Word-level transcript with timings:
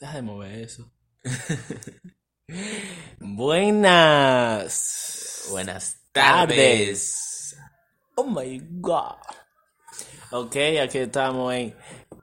Deja 0.00 0.14
de 0.14 0.22
mover 0.22 0.52
eso. 0.52 0.90
Buenas. 3.20 4.70
Buenas 5.50 6.00
tardes. 6.12 7.54
Oh 8.16 8.24
my 8.24 8.58
god. 8.80 9.16
Ok, 10.32 10.56
aquí 10.82 10.98
estamos 10.98 11.52
en 11.52 11.74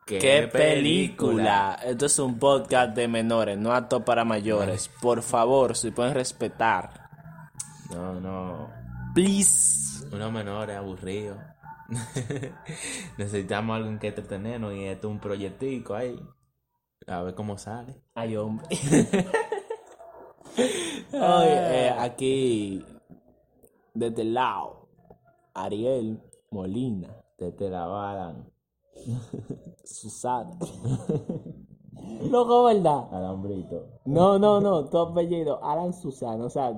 ¿Qué 0.07 0.17
¿Qué, 0.17 0.47
película? 0.47 1.75
película? 1.75 1.79
Esto 1.85 2.07
es 2.07 2.17
un 2.17 2.39
podcast 2.39 2.95
de 2.95 3.07
menores, 3.07 3.59
no 3.59 3.71
apto 3.71 4.03
para 4.03 4.25
mayores. 4.25 4.89
Por 4.99 5.21
favor, 5.21 5.75
si 5.75 5.91
pueden 5.91 6.15
respetar. 6.15 7.09
No, 7.91 8.19
no. 8.19 8.71
Please. 9.13 10.03
Unos 10.11 10.31
menores 10.31 10.77
aburridos. 10.77 11.37
Necesitamos 13.17 13.75
algo 13.75 13.89
en 13.89 13.99
que 13.99 14.07
entretenernos 14.07 14.73
y 14.73 14.85
esto 14.85 15.09
es 15.09 15.11
un 15.11 15.19
proyectico 15.19 15.93
ahí. 15.93 16.19
A 17.05 17.21
ver 17.21 17.35
cómo 17.35 17.57
sale. 17.57 18.01
Ay, 18.15 18.35
hombre. 18.35 18.67
Oye, 21.13 21.87
eh, 21.87 21.89
aquí, 21.97 22.83
desde 23.93 24.23
el 24.23 24.33
lado, 24.33 24.87
Ariel 25.53 26.19
Molina, 26.51 27.15
Te 27.37 27.69
la 27.69 27.85
balan. 27.85 28.49
Susana. 29.83 30.57
Loco, 32.29 32.63
¿verdad? 32.63 33.13
Alambrito. 33.13 33.99
No, 34.05 34.39
no, 34.39 34.59
no, 34.59 34.85
tu 34.85 34.97
apellido, 34.97 35.63
Alan 35.63 35.93
Susana, 35.93 36.45
o 36.45 36.49
sea, 36.49 36.71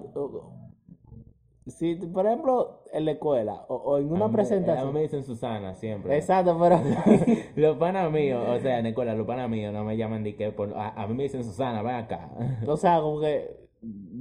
si, 1.69 1.95
por 1.95 2.25
ejemplo, 2.25 2.83
en 2.93 3.05
la 3.05 3.11
escuela 3.11 3.65
o, 3.67 3.75
o 3.75 3.97
en 3.97 4.05
una 4.11 4.15
A 4.15 4.17
mí- 4.17 4.23
A 4.23 4.27
mí 4.27 4.33
presentación. 4.35 4.93
me 4.93 5.01
dicen 5.01 5.23
Susana 5.23 5.75
siempre. 5.75 6.15
Exacto, 6.17 6.57
pero 6.59 6.79
Los 7.55 7.77
panas 7.77 8.11
míos, 8.11 8.43
o 8.47 8.59
sea, 8.59 8.77
en 8.77 8.83
la 8.83 8.89
escuela, 8.89 9.13
los 9.15 9.25
panas 9.27 9.49
míos 9.49 9.73
no 9.73 9.83
me 9.83 9.97
llaman 9.97 10.23
de 10.23 10.35
que 10.35 10.51
por. 10.51 10.73
A, 10.77 10.89
a 11.01 11.07
mí 11.07 11.13
me 11.13 11.23
dicen 11.23 11.43
Susana, 11.43 11.81
ven 11.81 11.95
acá. 11.95 12.29
o 12.67 12.77
sea, 12.77 13.01
como 13.01 13.19
que 13.19 13.57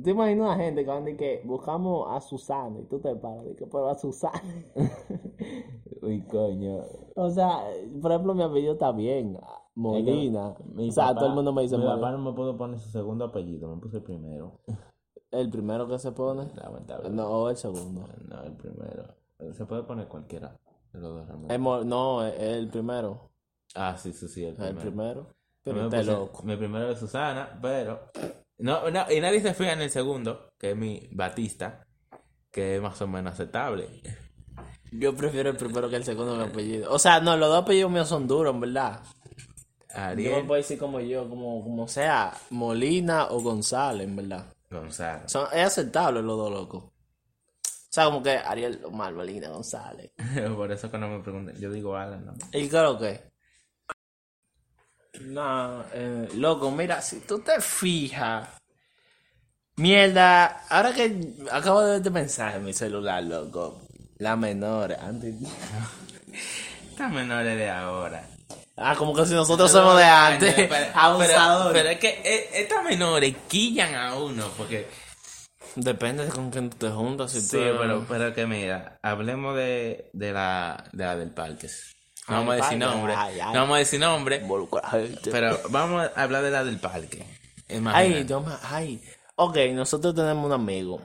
te 0.05 0.11
imaginas 0.11 0.47
una 0.47 0.57
gente 0.65 0.85
que 0.85 0.91
van 0.91 1.05
de 1.05 1.17
que 1.17 1.43
buscamos 1.45 2.07
a 2.11 2.21
Susana 2.21 2.79
y 2.79 2.85
tú 2.85 3.01
te 3.01 3.15
paras 3.17 3.45
de 3.45 3.57
que 3.57 3.67
pero 3.67 3.89
a 3.89 3.95
Susana. 3.97 4.41
Uy, 6.03 6.23
coño. 6.23 6.79
O 7.17 7.29
sea, 7.31 7.65
por 8.01 8.13
ejemplo, 8.13 8.35
mi 8.35 8.43
apellido 8.45 8.75
está 8.75 8.93
bien, 8.93 9.37
Molina. 9.75 10.55
Mi 10.75 10.89
o 10.89 10.93
sea, 10.93 11.07
papá- 11.09 11.19
todo 11.21 11.29
el 11.31 11.35
mundo 11.35 11.53
me 11.53 11.63
dice 11.63 11.77
Mi 11.77 11.83
Molina. 11.85 12.01
papá 12.01 12.13
no 12.13 12.19
me 12.19 12.33
pudo 12.37 12.57
poner 12.57 12.79
su 12.79 12.89
segundo 12.91 13.25
apellido, 13.25 13.69
me 13.75 13.81
puso 13.81 13.97
el 13.99 14.03
primero. 14.05 14.53
El 15.31 15.51
primero 15.51 15.87
que 15.89 15.99
se 15.99 16.13
pone. 16.13 16.49
Lamentable. 16.55 17.11
No, 17.11 17.27
o 17.29 17.51
el 17.51 17.57
segundo. 17.57 18.09
No, 18.29 18.43
el 18.45 18.53
primero. 18.53 19.05
Se 19.57 19.65
puede 19.67 19.83
poner 19.83 20.09
cualquiera 20.09 20.57
de 20.93 21.01
los 21.01 21.11
dos 21.17 21.27
realmente. 21.27 21.59
Mo- 21.59 21.85
no, 21.85 22.25
es 22.27 22.39
el 22.41 22.69
primero. 22.69 23.31
Ah, 23.75 23.97
sí, 23.99 24.13
sí, 24.13 24.27
sí, 24.29 24.45
el 24.45 24.61
El 24.61 24.75
primero. 24.77 25.29
Pero 25.63 25.77
me 25.77 25.85
está 25.85 25.99
puse- 25.99 26.07
loco. 26.13 26.43
Mi 26.45 26.57
primero 26.57 26.91
es 26.91 26.99
Susana, 26.99 27.59
pero. 27.61 28.11
No, 28.59 28.91
no, 28.91 29.05
y 29.11 29.21
nadie 29.21 29.41
se 29.41 29.55
fija 29.55 29.73
en 29.75 29.83
el 29.83 29.91
segundo, 29.91 30.51
que 30.59 30.71
es 30.71 30.77
mi 30.77 31.09
Batista, 31.13 31.87
que 32.51 32.77
es 32.77 32.83
más 32.83 33.01
o 33.03 33.07
menos 33.07 33.35
aceptable. 33.35 33.87
Yo 34.91 35.15
prefiero 35.15 35.51
el 35.51 35.57
primero 35.57 35.89
que 35.91 35.97
el 35.97 36.05
segundo 36.05 36.35
mi 36.37 36.43
apellido. 36.45 36.91
O 36.93 36.99
sea, 36.99 37.21
no, 37.21 37.37
los 37.37 37.51
dos 37.51 37.63
apellidos 37.63 37.93
míos 37.93 38.09
son 38.09 38.27
duros, 38.27 38.55
en 38.55 38.61
verdad. 38.61 39.03
Yo 39.91 39.95
me 39.97 40.01
Ariel 40.03 40.47
puedo 40.47 40.57
decir 40.59 40.79
como 40.79 41.01
yo, 41.01 41.29
como, 41.29 41.63
como 41.63 41.87
sea, 41.87 42.33
Molina 42.51 43.27
o 43.31 43.41
González, 43.41 44.09
en 44.09 44.17
verdad. 44.17 44.47
González. 44.71 45.31
Son, 45.31 45.47
es 45.53 45.67
aceptable 45.67 46.23
los 46.23 46.37
dos 46.37 46.51
locos. 46.51 46.85
O 46.85 47.91
sea, 47.91 48.05
como 48.05 48.23
que 48.23 48.37
Ariel 48.37 48.81
Omar, 48.85 49.15
Molina, 49.15 49.49
González. 49.49 50.13
Por 50.57 50.71
eso 50.71 50.91
que 50.91 50.99
no 50.99 51.09
me 51.09 51.21
pregunten. 51.21 51.57
Yo 51.57 51.71
digo 51.71 51.97
Alan, 51.97 52.27
¿no? 52.27 52.35
¿Y 52.53 52.69
claro 52.69 52.99
que? 52.99 53.33
No, 55.21 55.85
eh, 55.93 56.29
loco, 56.35 56.71
mira, 56.71 57.01
si 57.01 57.21
tú 57.21 57.41
te 57.41 57.61
fijas. 57.61 58.49
Mierda, 59.77 60.67
ahora 60.69 60.93
que 60.93 61.35
acabo 61.51 61.81
de 61.81 61.91
ver 61.91 61.97
este 61.99 62.11
mensaje 62.11 62.57
en 62.59 62.65
mi 62.65 62.73
celular, 62.73 63.23
loco. 63.23 63.81
La 64.19 64.37
menor, 64.37 64.93
antes. 64.93 65.35
Estas 66.91 67.13
menores 67.13 67.57
de 67.57 67.71
ahora. 67.71 68.29
Ah, 68.81 68.95
como 68.97 69.15
que 69.15 69.27
si 69.27 69.35
nosotros 69.35 69.71
somos 69.73 69.97
de 69.97 70.05
antes. 70.05 70.55
Pero, 70.55 71.71
pero- 71.73 71.89
es 71.91 71.99
que 71.99 72.21
eh, 72.25 72.51
estas 72.55 72.85
menores 72.85 73.35
quillan 73.49 73.95
a 73.95 74.15
uno, 74.17 74.49
porque 74.57 74.87
Depende 75.75 76.25
de 76.25 76.31
con 76.31 76.51
quién 76.51 76.71
te 76.71 76.89
juntas. 76.89 77.33
Si 77.33 77.41
Sí, 77.41 77.57
pero, 77.57 78.05
pero 78.09 78.35
que 78.35 78.47
mira, 78.47 78.99
hablemos 79.03 79.55
de, 79.55 80.11
de, 80.13 80.33
la, 80.33 80.85
de 80.93 81.05
la 81.05 81.17
del 81.17 81.31
parque. 81.31 81.69
No 82.27 82.35
Ay, 82.35 82.35
vamos 82.37 82.53
a 82.53 82.57
decir 82.57 82.79
nombre, 82.79 83.15
ay, 83.17 83.41
ay. 83.41 83.53
no 83.55 83.61
vamos 83.61 83.77
a 83.77 83.79
decir 83.79 84.01
nombre, 84.01 84.43
pero 85.31 85.61
vamos 85.71 86.11
a 86.15 86.23
hablar 86.23 86.43
de 86.43 86.51
la 86.51 86.65
del 86.65 86.79
parque. 86.81 87.25
Ay, 87.69 87.77
Imagínate. 87.77 88.25
Mío, 88.25 88.59
ay. 88.65 89.03
Ok, 89.37 89.57
nosotros 89.73 90.15
tenemos 90.15 90.47
un 90.47 90.53
amigo. 90.53 91.01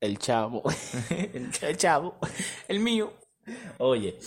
El 0.00 0.18
chavo. 0.18 0.62
el 1.10 1.76
chavo. 1.76 2.18
El 2.66 2.80
mío. 2.80 3.12
Oye, 3.78 4.18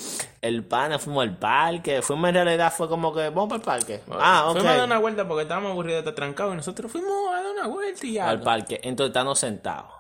el 0.42 0.64
pana 0.66 1.00
fuimos 1.00 1.24
al 1.24 1.38
parque. 1.38 2.02
Fuimos 2.02 2.30
en 2.30 2.36
realidad, 2.36 2.74
fue 2.76 2.90
como 2.90 3.14
que 3.14 3.30
vamos 3.30 3.48
para 3.48 3.56
el 3.58 3.62
parque. 3.62 4.02
Ah, 4.12 4.46
ok. 4.48 4.58
Fuimos 4.58 4.72
a 4.72 4.78
dar 4.78 4.86
una 4.86 5.00
vuelta 5.00 5.28
porque 5.28 5.44
estábamos 5.44 5.72
aburridos 5.72 6.04
de 6.04 6.10
estar 6.10 6.16
trancados 6.16 6.54
y 6.54 6.58
nosotros 6.58 6.92
fuimos 6.92 7.12
a 7.30 7.42
dar 7.42 7.46
una 7.52 7.68
vuelta 7.68 8.06
y 8.06 8.14
ya. 8.14 8.30
Al 8.30 8.42
parque. 8.42 8.80
Entonces 8.84 9.10
estábamos 9.10 9.40
sentados. 9.40 9.96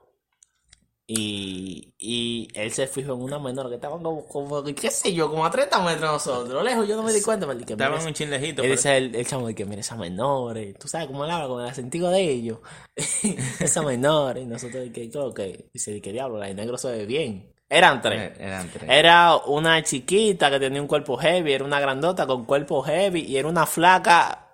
Y, 1.08 1.94
y 2.00 2.48
él 2.56 2.72
se 2.72 2.88
fijó 2.88 3.14
en 3.14 3.22
una 3.22 3.38
menor 3.38 3.70
que 3.70 3.76
estaba 3.76 4.02
como, 4.02 4.26
como, 4.26 4.64
qué 4.64 4.90
sé 4.90 5.14
yo, 5.14 5.30
como 5.30 5.46
a 5.46 5.52
30 5.52 5.80
metros 5.82 6.02
de 6.02 6.08
nosotros. 6.08 6.64
Lejos, 6.64 6.88
yo 6.88 6.96
no 6.96 7.04
me 7.04 7.14
di 7.14 7.22
cuenta. 7.22 7.46
Me 7.46 7.54
dije, 7.54 7.74
Estaba 7.74 7.92
mira 7.92 8.02
en 8.02 8.08
un 8.08 8.14
chinlejito. 8.16 8.64
Él 8.64 8.72
dice 8.72 8.98
el, 8.98 9.16
el 9.16 9.28
chamo 9.28 9.46
que 9.54 9.66
mira 9.66 9.82
esa 9.82 9.96
menores, 9.96 10.76
tú 10.80 10.88
sabes 10.88 11.06
cómo 11.08 11.24
él 11.24 11.32
habla 11.32 11.48
con 11.48 11.62
el 11.62 11.70
acentico 11.70 12.10
de 12.10 12.22
ellos. 12.24 12.58
esa 13.60 13.84
menores, 13.84 14.44
y 14.44 14.48
nosotros 14.48 14.90
que 14.92 15.10
creo 15.12 15.32
que 15.32 15.70
dice 15.72 16.02
que 16.02 16.12
diablo, 16.12 16.40
la 16.40 16.48
de 16.48 16.56
negro 16.56 16.76
se 16.78 16.90
ve 16.90 17.06
bien. 17.06 17.55
Eran 17.70 18.02
tres. 18.02 18.32
Eh, 18.32 18.36
Eran 18.40 18.70
tres. 18.70 18.90
Era 18.90 19.36
una 19.38 19.82
chiquita 19.84 20.50
que 20.50 20.60
tenía 20.60 20.82
un 20.82 20.88
cuerpo 20.88 21.18
heavy, 21.18 21.54
era 21.54 21.64
una 21.64 21.80
grandota 21.80 22.28
con 22.28 22.46
cuerpo 22.46 22.82
heavy 22.84 23.22
y 23.22 23.38
era 23.38 23.48
una 23.48 23.66
flaca 23.66 24.46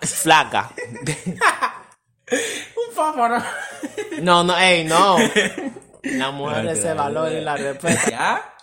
flaca. 0.00 0.70
Un 2.28 2.94
fósforo. 2.94 3.42
No, 4.20 4.42
no, 4.42 4.58
ey, 4.58 4.84
no. 4.84 5.16
La 6.02 6.30
mujer 6.30 6.68
Ay, 6.68 6.68
ese 6.68 6.92
valor 6.94 7.32
y 7.32 7.40
la 7.40 7.56
respeta. 7.56 8.10
¿Ya? 8.10 8.54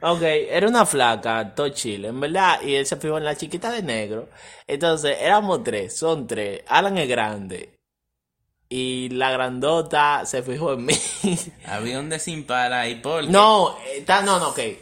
Ok, 0.00 0.22
era 0.22 0.66
una 0.68 0.86
flaca, 0.86 1.54
todo 1.54 1.68
chile, 1.68 2.08
en 2.08 2.20
verdad, 2.20 2.62
y 2.62 2.74
él 2.74 2.86
se 2.86 2.96
fijó 2.96 3.18
en 3.18 3.24
la 3.24 3.36
chiquita 3.36 3.70
de 3.70 3.82
negro. 3.82 4.30
Entonces, 4.66 5.18
éramos 5.20 5.62
tres, 5.62 5.96
son 5.98 6.26
tres. 6.26 6.62
Alan 6.66 6.96
es 6.96 7.08
grande. 7.08 7.79
Y 8.72 9.08
la 9.10 9.32
grandota 9.32 10.24
se 10.24 10.42
fijó 10.44 10.74
en 10.74 10.84
mí. 10.86 10.94
Había 11.66 11.98
un 11.98 12.08
desimpara 12.08 12.82
ahí 12.82 12.94
porque 13.02 13.26
no, 13.28 13.76
está, 13.96 14.22
no, 14.22 14.38
no, 14.38 14.50
ok. 14.50 14.58
Él, 14.58 14.78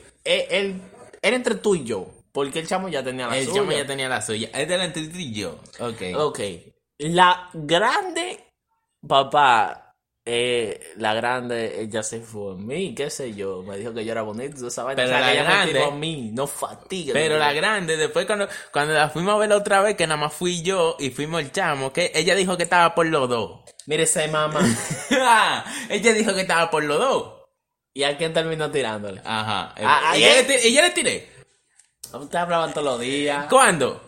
él- 0.50 0.82
era 1.22 1.34
entre 1.34 1.54
tú 1.54 1.74
y 1.74 1.84
yo, 1.84 2.06
porque 2.32 2.58
el 2.60 2.68
chamo 2.68 2.88
ya 2.90 3.02
tenía 3.02 3.26
la 3.26 3.38
el 3.38 3.46
suya. 3.46 3.60
chamo 3.62 3.72
ya 3.72 3.86
tenía 3.86 4.08
la 4.10 4.20
suya. 4.20 4.50
Es 4.52 4.68
de 4.68 4.76
la 4.78 4.84
entre 4.84 5.08
tú 5.08 5.16
y 5.18 5.32
yo. 5.32 5.58
Ok. 5.80 6.02
Ok, 6.16 6.40
la 6.98 7.48
grande, 7.54 8.44
papá, 9.06 9.87
eh, 10.30 10.92
la 10.96 11.14
grande, 11.14 11.80
ella 11.80 12.02
se 12.02 12.20
fijó 12.20 12.52
en 12.52 12.66
mí, 12.66 12.94
qué 12.94 13.08
sé 13.08 13.32
yo, 13.32 13.62
me 13.62 13.78
dijo 13.78 13.94
que 13.94 14.04
yo 14.04 14.12
era 14.12 14.20
bonito, 14.20 14.58
tú 14.58 14.70
sabes, 14.70 14.94
Pero 14.94 15.08
o 15.08 15.10
sea, 15.10 15.20
la 15.20 15.26
que 15.26 15.32
ella 15.32 15.42
grande- 15.44 15.66
me 15.72 15.72
tiró 15.78 15.84
a 15.86 15.94
mí, 15.94 16.30
no 16.34 16.46
fatiga. 16.46 17.14
Pero 17.14 17.38
la 17.38 17.52
grande, 17.54 17.96
después 17.96 18.26
cuando, 18.26 18.46
cuando 18.70 18.92
la 18.92 19.08
fuimos 19.08 19.34
a 19.34 19.38
ver 19.38 19.48
la 19.48 19.56
otra 19.56 19.80
vez, 19.80 19.96
que 19.96 20.06
nada 20.06 20.20
más 20.20 20.34
fui 20.34 20.60
yo 20.62 20.96
y 20.98 21.08
fuimos 21.08 21.40
el 21.40 21.50
chamo, 21.50 21.92
que 21.94 22.12
ella 22.14 22.34
dijo 22.34 22.58
que 22.58 22.64
estaba 22.64 22.94
por 22.94 23.06
los 23.06 23.26
dos. 23.28 23.60
Mire 23.86 24.02
ese 24.02 24.28
mamá. 24.28 24.60
Ella 25.88 26.12
dijo 26.12 26.34
que 26.34 26.42
estaba 26.42 26.70
por 26.70 26.84
los 26.84 26.98
dos. 26.98 27.34
¿Y 27.94 28.02
a 28.04 28.16
quién 28.18 28.34
terminó 28.34 28.70
tirándole? 28.70 29.22
Ajá. 29.24 29.72
Ah, 29.74 29.74
¿Y 29.78 29.82
ah, 29.84 30.12
ella, 30.16 30.32
¿eh? 30.32 30.36
le 30.36 30.44
tiré, 30.44 30.68
ella 30.68 30.82
le 30.82 30.90
tiré? 30.90 31.28
Ustedes 32.12 32.34
hablaban 32.34 32.72
todos 32.74 32.84
los 32.84 33.00
días. 33.00 33.46
¿Cuándo? 33.48 34.07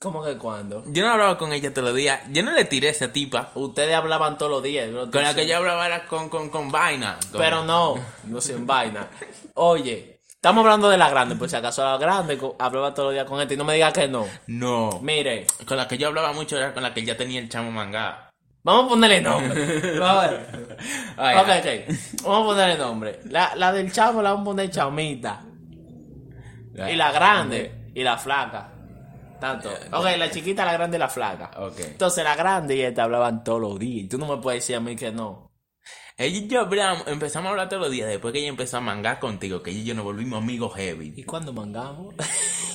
¿Cómo 0.00 0.24
que 0.24 0.38
cuándo? 0.38 0.82
Yo 0.86 1.04
no 1.04 1.12
hablaba 1.12 1.36
con 1.36 1.52
ella 1.52 1.74
todos 1.74 1.88
los 1.88 1.96
días. 1.96 2.20
Yo 2.30 2.42
no 2.42 2.52
le 2.52 2.64
tiré 2.64 2.88
a 2.88 2.90
esa 2.92 3.12
tipa. 3.12 3.50
Ustedes 3.54 3.94
hablaban 3.94 4.38
todos 4.38 4.50
los 4.50 4.62
días. 4.62 4.88
Con 5.12 5.22
la 5.22 5.34
que 5.34 5.46
yo 5.46 5.58
hablaba 5.58 5.86
era 5.86 6.06
con, 6.06 6.30
con, 6.30 6.48
con 6.48 6.72
vaina. 6.72 7.18
Con- 7.30 7.38
Pero 7.40 7.64
no, 7.64 7.96
no 8.24 8.40
sin 8.40 8.66
vaina. 8.66 9.08
Oye, 9.54 10.20
estamos 10.26 10.62
hablando 10.64 10.88
de 10.88 10.96
la 10.96 11.10
grande, 11.10 11.36
por 11.36 11.50
si 11.50 11.56
acaso 11.56 11.84
la 11.84 11.98
grande 11.98 12.38
hablaba 12.58 12.94
todos 12.94 13.08
los 13.08 13.12
días 13.14 13.26
con 13.26 13.42
este 13.42 13.54
y 13.54 13.56
no 13.58 13.64
me 13.64 13.74
diga 13.74 13.92
que 13.92 14.08
no. 14.08 14.26
No. 14.46 15.00
Mire, 15.02 15.46
Con 15.66 15.76
la 15.76 15.86
que 15.86 15.98
yo 15.98 16.06
hablaba 16.08 16.32
mucho 16.32 16.56
era 16.56 16.72
con 16.72 16.82
la 16.82 16.94
que 16.94 17.04
ya 17.04 17.14
tenía 17.18 17.38
el 17.38 17.50
chamo 17.50 17.70
mangá. 17.70 18.30
vamos 18.62 18.86
a 18.86 18.88
ponerle 18.88 19.20
nombre. 19.20 19.98
Vamos 19.98 20.24
a 20.24 20.28
ver. 20.30 20.78
Ay, 21.18 21.36
Ok, 21.36 21.48
ay. 21.48 21.84
ok. 21.90 22.22
Vamos 22.24 22.42
a 22.42 22.46
ponerle 22.46 22.78
nombre. 22.78 23.20
La, 23.26 23.52
la 23.54 23.70
del 23.70 23.92
chavo 23.92 24.22
la 24.22 24.30
vamos 24.30 24.44
a 24.46 24.50
poner 24.52 24.70
chamita. 24.70 25.42
Y 26.88 26.94
la 26.96 27.12
grande 27.12 27.90
y 27.94 28.02
la 28.02 28.16
flaca. 28.16 28.72
Tanto. 29.40 29.70
Ok, 29.92 30.04
la 30.18 30.30
chiquita, 30.30 30.64
la 30.64 30.74
grande 30.74 30.96
y 30.96 31.00
la 31.00 31.08
flaca. 31.08 31.50
Ok. 31.58 31.80
Entonces 31.80 32.22
la 32.22 32.36
grande 32.36 32.76
y 32.76 32.82
esta 32.82 33.04
hablaban 33.04 33.42
todos 33.42 33.60
los 33.60 33.78
días. 33.78 34.04
Y 34.04 34.08
tú 34.08 34.18
no 34.18 34.26
me 34.26 34.40
puedes 34.42 34.62
decir 34.62 34.76
a 34.76 34.80
mí 34.80 34.94
que 34.96 35.10
no. 35.10 35.50
Ella 36.16 36.36
y 36.38 36.48
yo 36.48 36.60
hablamos, 36.60 37.06
empezamos 37.06 37.46
a 37.48 37.50
hablar 37.52 37.70
todos 37.70 37.80
los 37.82 37.90
días 37.90 38.06
después 38.06 38.32
que 38.32 38.40
ella 38.40 38.48
empezó 38.50 38.76
a 38.76 38.80
mangar 38.82 39.18
contigo, 39.18 39.62
que 39.62 39.70
ella 39.70 39.80
y 39.80 39.84
yo 39.84 39.94
nos 39.94 40.04
volvimos 40.04 40.42
amigos 40.42 40.74
heavy. 40.76 41.14
¿Y 41.16 41.24
cuándo 41.24 41.52
mangamos? 41.52 42.14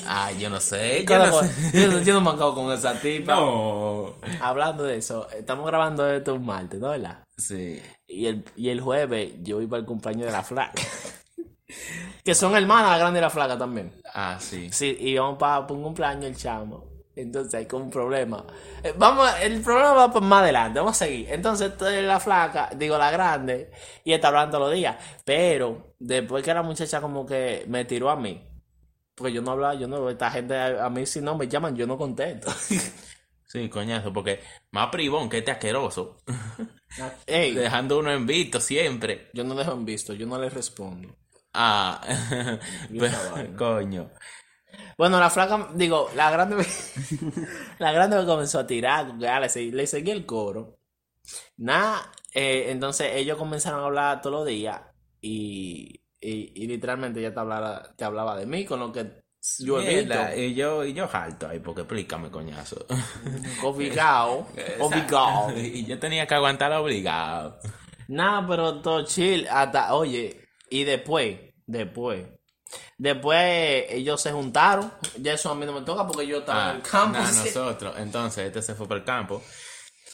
Ah, 0.07 0.31
yo 0.33 0.51
no 0.51 0.59
sé. 0.59 1.03
Yo 1.03 1.17
no 1.17 1.41
sé. 1.41 2.03
Yo, 2.05 2.21
no- 2.21 2.29
acabo 2.29 2.53
con 2.53 2.71
esa 2.71 2.93
tipa. 2.99 3.33
No. 3.37 4.13
Hablando 4.39 4.83
de 4.83 4.97
eso, 4.97 5.27
estamos 5.31 5.65
grabando 5.65 6.07
esto 6.07 6.35
un 6.35 6.45
martes, 6.45 6.79
¿no? 6.79 6.89
¿Verdad? 6.89 7.23
Sí. 7.35 7.81
Y 8.07 8.27
el, 8.27 8.45
y 8.55 8.69
el 8.69 8.81
jueves 8.81 9.33
yo 9.41 9.61
iba 9.63 9.77
al 9.79 9.85
cumpleaños 9.85 10.27
de 10.27 10.31
la 10.31 10.43
flaca. 10.43 10.79
Que 12.23 12.35
son 12.35 12.55
hermanas, 12.55 12.91
la 12.91 12.97
grande 12.97 13.19
y 13.19 13.21
la 13.21 13.29
flaca 13.29 13.57
también. 13.57 13.93
Ah, 14.13 14.37
sí. 14.39 14.69
Sí, 14.71 14.97
y 14.99 15.17
vamos 15.17 15.37
para 15.37 15.61
un 15.61 15.83
cumpleaños 15.83 16.25
el 16.25 16.35
chamo. 16.35 16.93
Entonces 17.15 17.53
hay 17.53 17.65
como 17.65 17.85
un 17.85 17.89
problema. 17.91 18.45
Eh, 18.83 18.93
Vamos, 18.97 19.29
el 19.41 19.61
problema 19.61 19.93
va 19.93 20.11
por 20.11 20.21
más 20.21 20.43
adelante, 20.43 20.79
vamos 20.79 21.01
a 21.01 21.05
seguir. 21.05 21.27
Entonces 21.31 21.71
la 22.03 22.19
flaca, 22.19 22.69
digo 22.75 22.97
la 22.97 23.09
grande, 23.11 23.71
y 24.03 24.11
está 24.13 24.27
hablando 24.29 24.57
todos 24.57 24.69
los 24.71 24.75
días. 24.77 24.97
Pero 25.23 25.95
después 25.99 26.43
que 26.43 26.53
la 26.53 26.63
muchacha 26.63 26.99
como 27.01 27.25
que 27.25 27.63
me 27.69 27.85
tiró 27.85 28.09
a 28.09 28.17
mí, 28.17 28.41
porque 29.15 29.33
yo 29.33 29.41
no 29.41 29.51
hablaba, 29.51 29.75
yo 29.75 29.87
no, 29.87 30.09
esta 30.09 30.31
gente 30.31 30.55
a, 30.57 30.85
a 30.85 30.89
mí 30.89 31.05
si 31.05 31.21
no 31.21 31.35
me 31.37 31.47
llaman, 31.47 31.75
yo 31.75 31.87
no 31.87 31.97
contesto. 31.97 32.51
Sí, 33.43 33.69
coñazo, 33.69 34.11
porque 34.11 34.41
más 34.71 34.89
privón 34.89 35.29
que 35.29 35.37
este 35.39 35.51
asqueroso. 35.51 36.17
Ey, 37.27 37.53
Dejando 37.55 37.99
uno 37.99 38.11
en 38.11 38.25
visto 38.25 38.59
siempre. 38.59 39.29
yo 39.33 39.43
no 39.43 39.55
dejo 39.55 39.73
en 39.73 39.85
visto, 39.85 40.13
yo 40.13 40.25
no 40.27 40.37
le 40.39 40.49
respondo. 40.49 41.15
Ah, 41.55 42.01
pero, 42.99 43.17
coño. 43.57 44.11
Bueno, 44.97 45.19
la 45.19 45.29
flaca, 45.29 45.69
digo, 45.73 46.09
la 46.15 46.29
grande 46.31 46.57
me, 46.57 46.65
la 47.79 47.91
grande 47.91 48.17
me 48.17 48.25
comenzó 48.25 48.59
a 48.59 48.67
tirar, 48.67 49.15
le, 49.15 49.49
seguí, 49.49 49.71
le 49.71 49.87
seguí 49.87 50.11
el 50.11 50.25
coro. 50.25 50.79
Nada, 51.57 52.11
eh, 52.33 52.65
entonces 52.69 53.11
ellos 53.15 53.37
comenzaron 53.37 53.81
a 53.81 53.85
hablar 53.85 54.21
todos 54.21 54.39
los 54.39 54.47
días 54.47 54.81
y, 55.21 56.01
y, 56.19 56.63
y 56.63 56.67
literalmente 56.67 57.19
ella 57.19 57.33
te 57.33 57.39
hablaba, 57.39 57.93
te 57.95 58.03
hablaba 58.03 58.37
de 58.37 58.45
mí, 58.45 58.65
con 58.65 58.81
lo 58.81 58.91
que 58.91 59.23
yo 59.59 59.79
he 59.79 60.03
visto. 60.03 60.19
Y 60.35 60.53
yo, 60.55 60.83
y 60.83 60.93
yo 60.93 61.07
jalto 61.07 61.47
ahí, 61.47 61.59
porque 61.59 61.81
explícame, 61.81 62.29
coñazo. 62.29 62.85
Obligado, 63.63 64.47
obligado. 64.79 65.57
Y 65.57 65.85
yo 65.85 65.99
tenía 65.99 66.25
que 66.25 66.35
aguantar 66.35 66.71
obligado. 66.73 67.59
Nada, 68.07 68.45
pero 68.47 68.81
todo 68.81 69.05
chill. 69.05 69.47
Hasta, 69.49 69.93
oye, 69.93 70.44
y 70.79 70.83
después, 70.83 71.37
después, 71.65 72.25
después 72.97 73.85
ellos 73.89 74.21
se 74.21 74.31
juntaron. 74.31 74.91
Ya 75.17 75.33
eso 75.33 75.49
a 75.51 75.55
mí 75.55 75.65
no 75.65 75.73
me 75.73 75.81
toca 75.81 76.05
porque 76.07 76.27
yo 76.27 76.39
estaba 76.39 76.67
Ah, 76.67 76.71
en 76.71 76.75
el 76.77 76.81
campo. 76.83 77.19
nah, 77.19 77.25
sí. 77.31 77.45
nosotros. 77.45 77.95
Entonces, 77.97 78.47
este 78.47 78.61
se 78.61 78.75
fue 78.75 78.87
para 78.87 78.99
el 78.99 79.05
campo. 79.05 79.41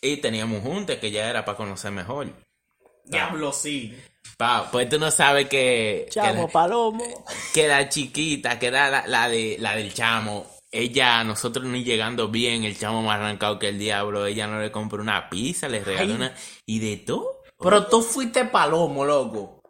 Y 0.01 0.17
teníamos 0.17 0.63
un 0.63 0.71
junte 0.71 0.99
que 0.99 1.11
ya 1.11 1.29
era 1.29 1.45
para 1.45 1.57
conocer 1.57 1.91
mejor. 1.91 2.27
Diablo, 3.05 3.51
sí. 3.51 3.97
Pa, 4.37 4.69
pues 4.71 4.87
tú 4.89 4.99
no 4.99 5.09
sabes 5.11 5.47
que, 5.47 6.03
que, 6.05 6.11
Chamo, 6.11 6.43
la, 6.43 6.47
palomo. 6.47 7.25
que 7.53 7.67
la 7.67 7.89
chiquita, 7.89 8.57
que 8.59 8.67
era 8.67 8.89
la, 8.89 9.07
la 9.07 9.27
de, 9.29 9.57
la 9.59 9.75
del 9.75 9.93
chamo, 9.93 10.47
ella, 10.71 11.23
nosotros 11.23 11.65
ni 11.65 11.83
llegando 11.83 12.29
bien, 12.29 12.63
el 12.63 12.77
chamo 12.77 13.01
más 13.01 13.17
arrancado 13.19 13.59
que 13.59 13.69
el 13.69 13.77
diablo, 13.79 14.25
ella 14.25 14.47
no 14.47 14.59
le 14.59 14.71
compró 14.71 15.01
una 15.01 15.29
pizza, 15.29 15.67
le 15.67 15.83
regaló 15.83 16.09
Ay. 16.11 16.15
una... 16.15 16.35
Y 16.65 16.79
de 16.79 16.97
todo. 16.97 17.41
Pero 17.59 17.85
tú 17.87 18.01
fuiste 18.01 18.45
palomo, 18.45 19.05
loco. 19.05 19.60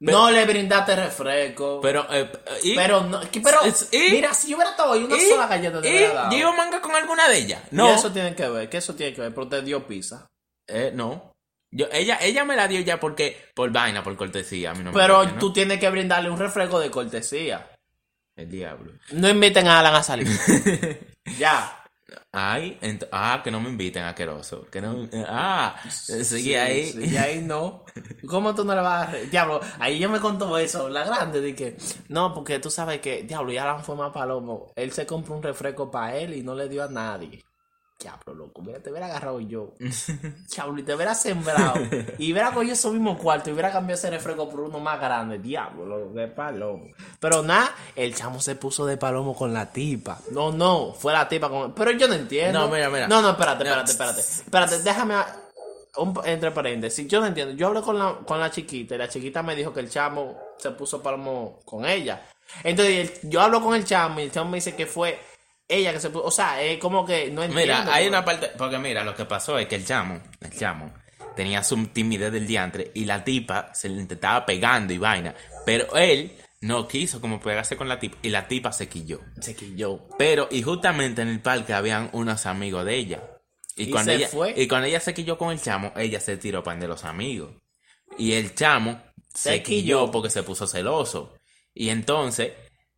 No 0.00 0.30
le 0.30 0.44
brindaste 0.44 0.94
refresco. 0.96 1.80
Pero, 1.80 2.06
Pero, 2.08 2.14
eh, 2.14 2.30
y- 2.62 2.74
no, 2.76 3.20
pero 3.42 3.62
y- 3.92 4.10
mira, 4.10 4.34
si 4.34 4.48
yo 4.50 4.56
hubiera 4.56 4.70
estado 4.72 4.92
ahí, 4.92 5.04
una 5.04 5.16
y- 5.16 5.28
sola 5.28 5.46
galleta 5.46 5.80
te 5.80 5.88
y 5.88 5.90
hubiera 5.92 6.14
dado. 6.14 6.36
iba 6.36 6.52
manga 6.52 6.80
con 6.80 6.94
alguna 6.94 7.28
de 7.28 7.38
ellas. 7.38 7.62
No. 7.70 7.88
No. 7.88 7.94
eso 7.94 8.12
tiene 8.12 8.34
que 8.34 8.48
ver, 8.48 8.68
que 8.68 8.76
eso 8.78 8.94
tiene 8.94 9.14
que 9.14 9.22
ver, 9.22 9.34
pero 9.34 9.48
te 9.48 9.62
dio 9.62 9.86
pizza. 9.86 10.26
Eh, 10.68 10.90
no. 10.94 11.32
Yo, 11.70 11.86
ella, 11.92 12.18
ella 12.20 12.44
me 12.44 12.56
la 12.56 12.68
dio 12.68 12.80
ya 12.80 13.00
porque, 13.00 13.50
por 13.54 13.70
vaina, 13.70 14.02
por 14.02 14.16
cortesía. 14.16 14.70
A 14.70 14.74
mí 14.74 14.84
no 14.84 14.92
me 14.92 14.96
Pero 14.98 15.28
tú 15.38 15.52
tienes 15.52 15.80
que 15.80 15.90
brindarle 15.90 16.30
un 16.30 16.38
refresco 16.38 16.78
de 16.78 16.90
cortesía. 16.90 17.70
El 18.36 18.50
diablo. 18.50 18.92
No 19.12 19.28
inviten 19.30 19.66
a 19.66 19.80
Alan 19.80 19.94
a 19.94 20.02
salir. 20.02 20.28
ya. 21.38 21.82
Ay, 22.32 22.78
ah, 23.12 23.40
que 23.42 23.50
no 23.50 23.60
me 23.60 23.70
inviten, 23.70 24.02
asqueroso. 24.04 24.66
Que 24.70 24.80
no, 24.82 25.08
ah, 25.26 25.74
seguí 25.88 26.54
ahí. 26.54 26.94
Y 27.00 27.16
ahí 27.16 27.40
no. 27.40 27.85
¿Cómo 28.26 28.54
tú 28.54 28.64
no 28.64 28.74
le 28.74 28.80
vas 28.80 29.08
a... 29.08 29.12
Diablo, 29.16 29.60
ahí 29.78 29.98
yo 29.98 30.08
me 30.08 30.20
contó 30.20 30.56
eso, 30.58 30.88
la 30.88 31.04
grande, 31.04 31.40
de 31.40 31.54
que... 31.54 31.76
No, 32.08 32.32
porque 32.34 32.58
tú 32.58 32.70
sabes 32.70 33.00
que, 33.00 33.22
diablo, 33.22 33.52
y 33.52 33.58
Alan 33.58 33.82
fue 33.84 33.96
más 33.96 34.12
palomo. 34.12 34.72
Él 34.76 34.92
se 34.92 35.06
compró 35.06 35.34
un 35.36 35.42
refresco 35.42 35.90
para 35.90 36.16
él 36.16 36.34
y 36.34 36.42
no 36.42 36.54
le 36.54 36.68
dio 36.68 36.82
a 36.84 36.88
nadie. 36.88 37.42
Diablo, 37.98 38.34
loco, 38.34 38.60
mira, 38.60 38.78
te 38.78 38.90
hubiera 38.90 39.06
agarrado 39.06 39.40
yo. 39.40 39.72
Diablo, 40.54 40.78
y 40.78 40.82
te 40.82 40.94
hubiera 40.94 41.14
sembrado. 41.14 41.74
Y 42.18 42.30
hubiera 42.32 42.52
cogido 42.52 42.74
esos 42.74 42.92
mismos 42.92 43.18
cuartos 43.18 43.48
y 43.48 43.52
hubiera 43.52 43.72
cambiado 43.72 43.98
ese 43.98 44.10
refresco 44.10 44.48
por 44.50 44.60
uno 44.60 44.78
más 44.80 45.00
grande. 45.00 45.38
Diablo, 45.38 45.86
loco, 45.86 46.14
qué 46.14 46.26
palomo. 46.26 46.84
Pero 47.18 47.42
nada, 47.42 47.70
el 47.94 48.14
chamo 48.14 48.38
se 48.40 48.54
puso 48.56 48.84
de 48.84 48.98
palomo 48.98 49.34
con 49.34 49.54
la 49.54 49.72
tipa. 49.72 50.18
No, 50.30 50.52
no, 50.52 50.92
fue 50.92 51.14
la 51.14 51.26
tipa 51.26 51.48
con... 51.48 51.72
Pero 51.74 51.92
yo 51.92 52.06
no 52.06 52.14
entiendo. 52.14 52.60
No, 52.60 52.68
mira, 52.68 52.90
mira. 52.90 53.08
No, 53.08 53.22
no, 53.22 53.30
espérate, 53.30 53.64
espérate, 53.64 53.90
espérate. 53.90 54.20
Espérate, 54.20 54.78
déjame... 54.80 55.14
a- 55.14 55.36
un- 55.96 56.20
entre 56.24 56.50
paréntesis, 56.50 57.06
yo 57.08 57.20
no 57.20 57.26
entiendo. 57.26 57.54
Yo 57.54 57.68
hablé 57.68 57.80
con 57.82 57.98
la, 57.98 58.18
con 58.26 58.38
la 58.40 58.50
chiquita 58.50 58.94
y 58.94 58.98
la 58.98 59.08
chiquita 59.08 59.42
me 59.42 59.54
dijo 59.56 59.72
que 59.72 59.80
el 59.80 59.90
chamo 59.90 60.38
se 60.58 60.70
puso 60.72 61.02
palomo 61.02 61.60
con 61.64 61.84
ella. 61.86 62.26
Entonces 62.62 63.20
yo 63.24 63.40
hablo 63.40 63.60
con 63.62 63.74
el 63.74 63.84
chamo 63.84 64.20
y 64.20 64.24
el 64.24 64.30
chamo 64.32 64.50
me 64.50 64.56
dice 64.58 64.74
que 64.74 64.86
fue 64.86 65.18
ella 65.68 65.92
que 65.92 66.00
se 66.00 66.10
puso. 66.10 66.24
O 66.24 66.30
sea, 66.30 66.60
es 66.62 66.78
como 66.78 67.04
que 67.04 67.30
no 67.30 67.42
entiendo. 67.42 67.74
Mira, 67.82 67.94
hay 67.94 68.06
una 68.06 68.24
parte, 68.24 68.50
porque 68.56 68.78
mira, 68.78 69.02
lo 69.04 69.14
que 69.14 69.24
pasó 69.24 69.58
es 69.58 69.66
que 69.66 69.74
el 69.76 69.84
chamo, 69.84 70.20
el 70.40 70.56
chamo, 70.56 70.92
tenía 71.34 71.62
su 71.64 71.86
timidez 71.88 72.32
del 72.32 72.46
diantre 72.46 72.92
y 72.94 73.04
la 73.04 73.24
tipa 73.24 73.74
se 73.74 73.88
le 73.88 74.00
intentaba 74.00 74.46
pegando 74.46 74.92
y 74.92 74.98
vaina, 74.98 75.34
pero 75.66 75.94
él 75.96 76.36
no 76.62 76.88
quiso 76.88 77.20
como 77.20 77.38
pegarse 77.40 77.76
con 77.76 77.88
la 77.88 77.98
tipa 77.98 78.16
y 78.22 78.30
la 78.30 78.48
tipa 78.48 78.72
se 78.72 78.88
quilló. 78.88 79.20
Se 79.40 79.54
quilló. 79.54 80.08
Pero, 80.16 80.48
y 80.50 80.62
justamente 80.62 81.22
en 81.22 81.28
el 81.28 81.40
parque 81.40 81.74
habían 81.74 82.08
unos 82.12 82.46
amigos 82.46 82.84
de 82.84 82.94
ella. 82.96 83.22
Y, 83.76 83.84
¿Y 83.84 83.90
cuando 83.90 84.12
se 84.12 84.16
ella, 84.18 84.28
fue? 84.28 84.54
y 84.56 84.66
cuando 84.66 84.86
ella 84.88 85.00
se 85.00 85.14
quilló 85.14 85.36
con 85.38 85.52
el 85.52 85.60
chamo, 85.60 85.92
ella 85.96 86.18
se 86.20 86.36
tiró 86.38 86.62
pan 86.62 86.80
de 86.80 86.88
los 86.88 87.04
amigos. 87.04 87.50
Y 88.18 88.32
el 88.32 88.54
chamo 88.54 89.00
se, 89.34 89.50
Se 89.50 89.62
quilló 89.62 90.06
quilló. 90.06 90.10
porque 90.10 90.30
se 90.30 90.42
puso 90.42 90.66
celoso. 90.66 91.34
Y 91.74 91.90
entonces, 91.90 92.52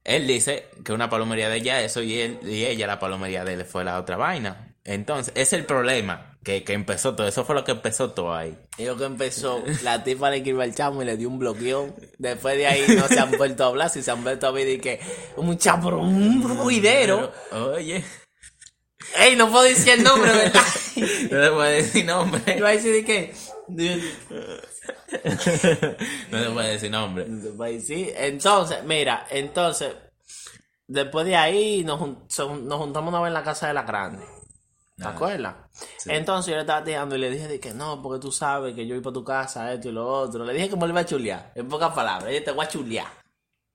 él 0.05 0.27
dice 0.27 0.69
que 0.85 0.93
una 0.93 1.11
palomería 1.11 1.49
de 1.49 1.57
ella 1.57 1.81
eso 1.83 2.01
y 2.03 2.21
él 2.21 2.39
y 2.45 2.65
ella 2.65 2.87
la 2.87 2.99
palomería 3.01 3.45
de 3.45 3.55
él 3.55 3.65
fue 3.65 3.85
la 3.85 3.99
otra 3.99 4.17
vaina. 4.17 4.77
Entonces, 4.85 5.33
es 5.37 5.53
el 5.53 5.67
problema 5.67 6.39
que, 6.45 6.63
que 6.65 6.73
empezó 6.73 7.15
todo. 7.15 7.27
Eso 7.27 7.45
fue 7.45 7.55
lo 7.55 7.65
que 7.65 7.73
empezó 7.73 8.13
todo 8.13 8.33
ahí. 8.35 8.57
Y 8.79 8.85
lo 8.85 8.97
que 8.97 9.05
empezó, 9.05 9.63
la 9.83 10.03
tipa 10.05 10.31
le 10.31 10.39
escribió 10.39 10.63
al 10.63 10.75
chamo 10.75 11.03
y 11.03 11.05
le 11.07 11.17
dio 11.17 11.29
un 11.29 11.39
bloqueón. 11.39 11.95
Después 12.19 12.57
de 12.57 12.67
ahí 12.69 12.85
no 12.97 13.07
se 13.09 13.19
han 13.19 13.33
vuelto 13.33 13.65
a 13.65 13.67
hablar, 13.67 13.91
si 13.91 14.01
se 14.03 14.11
han 14.13 14.23
vuelto 14.23 14.47
a 14.47 14.51
ver 14.53 14.69
y 14.69 14.79
que 14.79 15.01
un 15.37 15.59
chamo, 15.59 15.89
un 16.01 16.43
ruidero. 16.59 17.33
Oye, 17.53 18.03
Ey, 19.17 19.37
no 19.37 19.51
puedo 19.51 19.65
decir 19.65 19.95
el 19.95 20.03
nombre, 20.03 20.31
¿verdad? 20.33 20.63
no 21.31 21.39
le 21.39 21.49
puedo 21.51 21.63
decir 21.63 22.05
nombre. 22.05 22.59
Yo 22.59 22.67
ahí 22.67 22.79
sí 22.81 22.89
de 22.91 23.05
que. 23.05 23.35
No 26.31 26.39
le 26.39 26.51
puedo 26.51 26.67
decir 26.69 26.91
nombre. 26.91 27.27
Pues 27.57 27.87
sí, 27.87 28.11
entonces, 28.17 28.83
mira, 28.85 29.27
entonces, 29.31 29.95
después 30.87 31.27
de 31.27 31.37
ahí 31.37 31.85
nos, 31.85 32.01
nos 32.01 32.79
juntamos 32.79 33.09
una 33.13 33.21
vez 33.21 33.29
en 33.29 33.35
la 33.35 33.43
casa 33.43 33.69
de 33.69 33.75
la 33.75 33.83
grande. 33.83 34.25
¿Te 34.97 35.05
Ah, 35.05 35.11
acuerdas? 35.11 35.55
sí. 35.97 36.11
Entonces 36.13 36.51
yo 36.51 36.57
le 36.57 36.63
estaba 36.63 36.83
tirando 36.83 37.15
y 37.15 37.19
le 37.19 37.31
dije 37.31 37.47
de 37.47 37.61
que 37.61 37.73
no, 37.73 38.03
porque 38.03 38.21
tú 38.21 38.33
sabes 38.33 38.75
que 38.75 38.85
yo 38.87 38.95
voy 38.97 39.03
para 39.05 39.15
tu 39.15 39.25
casa, 39.25 39.73
esto 39.73 39.89
y 39.89 39.93
lo 39.93 40.07
otro. 40.07 40.45
Le 40.45 40.53
dije 40.53 40.69
que 40.71 40.77
me 40.77 40.83
lo 40.83 40.89
iba 40.89 41.01
a 41.01 41.07
chulear, 41.07 41.53
en 41.55 41.69
pocas 41.69 41.93
palabras, 41.95 42.33
yo 42.33 42.43
te 42.43 42.51
voy 42.51 42.65
a 42.65 42.69
chulear. 42.69 43.07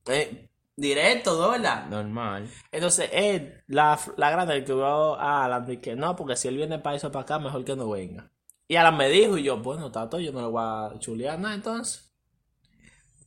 Eh, 0.07 0.49
directo. 0.75 1.49
¿verdad? 1.49 1.85
Normal. 1.87 2.49
Entonces, 2.71 3.09
él, 3.13 3.61
la, 3.67 3.99
la 4.17 4.29
grande, 4.31 4.63
que 4.63 4.73
vio 4.73 5.15
a 5.19 5.45
Alan, 5.45 5.65
que 5.81 5.95
no, 5.95 6.15
porque 6.15 6.35
si 6.35 6.47
él 6.47 6.57
viene 6.57 6.79
para 6.79 6.95
eso 6.95 7.11
para 7.11 7.23
acá, 7.23 7.39
mejor 7.39 7.63
que 7.65 7.75
no 7.75 7.89
venga. 7.89 8.29
Y 8.67 8.75
Alan 8.75 8.95
me 8.97 9.09
dijo, 9.09 9.37
y 9.37 9.43
yo, 9.43 9.57
bueno, 9.57 9.91
tato, 9.91 10.19
yo 10.19 10.31
no 10.31 10.41
le 10.41 10.47
voy 10.47 10.63
a 10.63 10.99
chulear 10.99 11.37
nada, 11.39 11.53
entonces. 11.55 12.09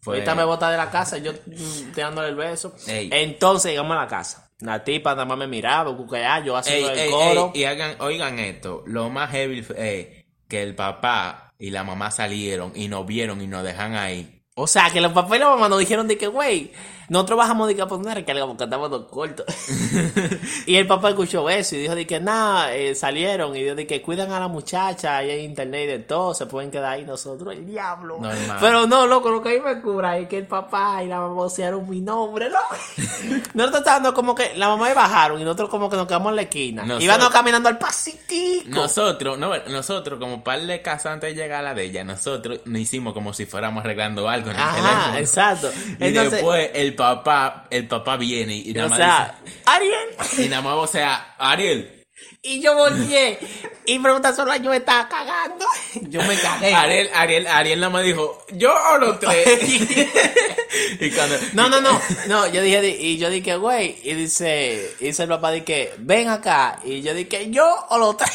Fue- 0.00 0.14
Ahorita 0.16 0.34
me 0.34 0.44
bota 0.44 0.70
de 0.70 0.76
la 0.76 0.90
casa, 0.90 1.18
yo 1.18 1.32
mm, 1.32 1.92
tirándole 1.92 2.28
el 2.28 2.36
beso. 2.36 2.74
Ey. 2.86 3.10
Entonces 3.12 3.72
llegamos 3.72 3.96
a 3.96 4.00
la 4.02 4.06
casa. 4.08 4.52
La 4.60 4.82
tipa 4.82 5.10
nada 5.10 5.24
más 5.26 5.36
me 5.36 5.46
miraba, 5.46 5.94
cuqueá, 5.96 6.40
yo 6.44 6.54
Ey, 6.54 6.60
haciendo 6.60 6.90
el 6.90 6.98
ey, 6.98 7.10
coro. 7.10 7.52
ey, 7.54 7.60
y 7.60 7.64
hagan, 7.64 7.96
oigan 8.00 8.38
esto, 8.38 8.82
lo 8.86 9.10
más 9.10 9.30
heavy 9.30 9.66
es 9.76 10.24
que 10.48 10.62
el 10.62 10.74
papá 10.74 11.52
y 11.58 11.70
la 11.70 11.84
mamá 11.84 12.10
salieron 12.10 12.72
y 12.74 12.88
nos 12.88 13.04
vieron 13.06 13.42
y 13.42 13.46
nos 13.46 13.64
dejan 13.64 13.94
ahí. 13.94 14.42
O 14.54 14.66
sea, 14.66 14.88
que 14.90 15.00
los 15.02 15.12
papás 15.12 15.36
y 15.36 15.40
la 15.40 15.50
mamá 15.50 15.68
nos 15.68 15.78
dijeron 15.80 16.08
de 16.08 16.16
que, 16.16 16.28
güey, 16.28 16.72
nosotros 17.08 17.38
bajamos 17.38 17.68
de 17.68 17.76
que 17.76 17.82
a 17.82 17.86
poner 17.86 18.24
que 18.24 18.34
porque 18.34 18.64
estamos 18.64 18.90
dos 18.90 19.06
cortos. 19.10 19.46
y 20.66 20.76
el 20.76 20.86
papá 20.86 21.10
escuchó 21.10 21.48
eso 21.48 21.76
y 21.76 21.80
dijo 21.80 21.94
de 21.94 22.06
que 22.06 22.20
nada, 22.20 22.74
eh, 22.74 22.94
salieron 22.94 23.56
y 23.56 23.62
dijo 23.62 23.74
de 23.74 23.86
que 23.86 24.02
cuidan 24.02 24.32
a 24.32 24.40
la 24.40 24.48
muchacha, 24.48 25.16
ahí 25.16 25.30
hay 25.30 25.44
internet 25.44 25.84
y 25.84 25.86
de 25.86 25.98
todo, 26.00 26.34
se 26.34 26.46
pueden 26.46 26.70
quedar 26.70 26.92
ahí 26.94 27.04
nosotros, 27.04 27.54
el 27.54 27.66
diablo. 27.66 28.18
Normal. 28.20 28.58
Pero 28.60 28.86
no, 28.86 29.06
loco, 29.06 29.30
lo 29.30 29.42
que 29.42 29.50
a 29.50 29.52
mí 29.52 29.60
me 29.60 29.80
cura 29.80 30.18
es 30.18 30.28
que 30.28 30.38
el 30.38 30.46
papá 30.46 31.02
y 31.02 31.06
la 31.06 31.20
mamá 31.20 31.34
vocearon 31.34 31.88
mi 31.88 32.00
nombre, 32.00 32.48
¿no? 32.50 32.58
nosotros 33.54 33.80
estábamos 33.80 34.12
como 34.12 34.34
que, 34.34 34.54
la 34.56 34.68
mamá 34.68 34.90
y 34.90 34.94
bajaron 34.94 35.40
y 35.40 35.44
nosotros 35.44 35.68
como 35.70 35.88
que 35.88 35.96
nos 35.96 36.06
quedamos 36.06 36.30
en 36.30 36.36
la 36.36 36.42
esquina. 36.42 36.82
Nosotros- 36.82 37.04
Íbamos 37.04 37.30
caminando 37.30 37.68
al 37.68 37.78
pasitico. 37.78 38.68
Nosotros, 38.68 39.38
no, 39.38 39.52
nosotros 39.68 40.18
como 40.18 40.42
par 40.42 40.60
de 40.60 40.82
casas 40.82 41.12
antes 41.12 41.34
de 41.34 41.40
llegar 41.42 41.60
a 41.60 41.62
la 41.62 41.74
de 41.74 41.84
ella, 41.84 42.04
nosotros 42.04 42.60
nos 42.64 42.80
hicimos 42.80 43.12
como 43.14 43.32
si 43.32 43.46
fuéramos 43.46 43.84
arreglando 43.84 44.28
algo 44.28 44.50
en 44.50 44.56
el 44.56 44.62
Ajá, 44.62 44.74
teléfono. 44.76 45.16
exacto. 45.18 45.70
Y 46.00 46.04
Entonces, 46.06 46.32
después 46.32 46.70
el 46.74 46.95
papá, 46.96 47.66
el 47.70 47.86
papá 47.86 48.16
viene 48.16 48.54
y 48.56 48.72
nada 48.72 48.86
O 48.86 48.90
más 48.90 48.98
sea, 48.98 49.38
Ariel. 49.66 49.94
dice- 50.18 50.44
y 50.46 50.48
nada 50.48 50.62
más 50.62 50.74
o 50.74 50.86
sea, 50.86 51.34
Ariel, 51.38 51.95
Y 52.42 52.60
yo 52.62 52.74
volteé 52.74 53.38
y 53.84 53.98
pregunta 53.98 54.34
solo 54.34 54.54
yo 54.56 54.70
me 54.70 54.78
estaba 54.78 55.08
cagando. 55.08 55.64
Yo 56.08 56.22
me 56.22 56.36
cagué. 56.38 56.74
Ariel, 56.74 57.10
Ariel, 57.14 57.46
Ariel 57.46 57.80
nada 57.80 57.90
más 57.90 58.04
dijo, 58.04 58.44
yo 58.52 58.72
o 58.92 58.98
los 58.98 59.18
tres. 59.20 59.46
y 61.00 61.10
cuando, 61.10 61.36
No, 61.52 61.68
no, 61.68 61.80
no, 61.80 62.00
no, 62.26 62.46
yo 62.48 62.62
dije, 62.62 62.88
y 62.88 63.16
yo 63.18 63.30
dije, 63.30 63.56
güey, 63.56 63.98
y 64.02 64.14
dice, 64.14 64.94
y 65.00 65.06
dice 65.06 65.22
el 65.24 65.28
papá, 65.28 65.50
dije, 65.52 65.92
ven 65.98 66.28
acá, 66.28 66.80
y 66.84 67.02
yo 67.02 67.14
dije, 67.14 67.50
yo 67.50 67.66
o 67.90 67.98
los 67.98 68.16
tres, 68.16 68.30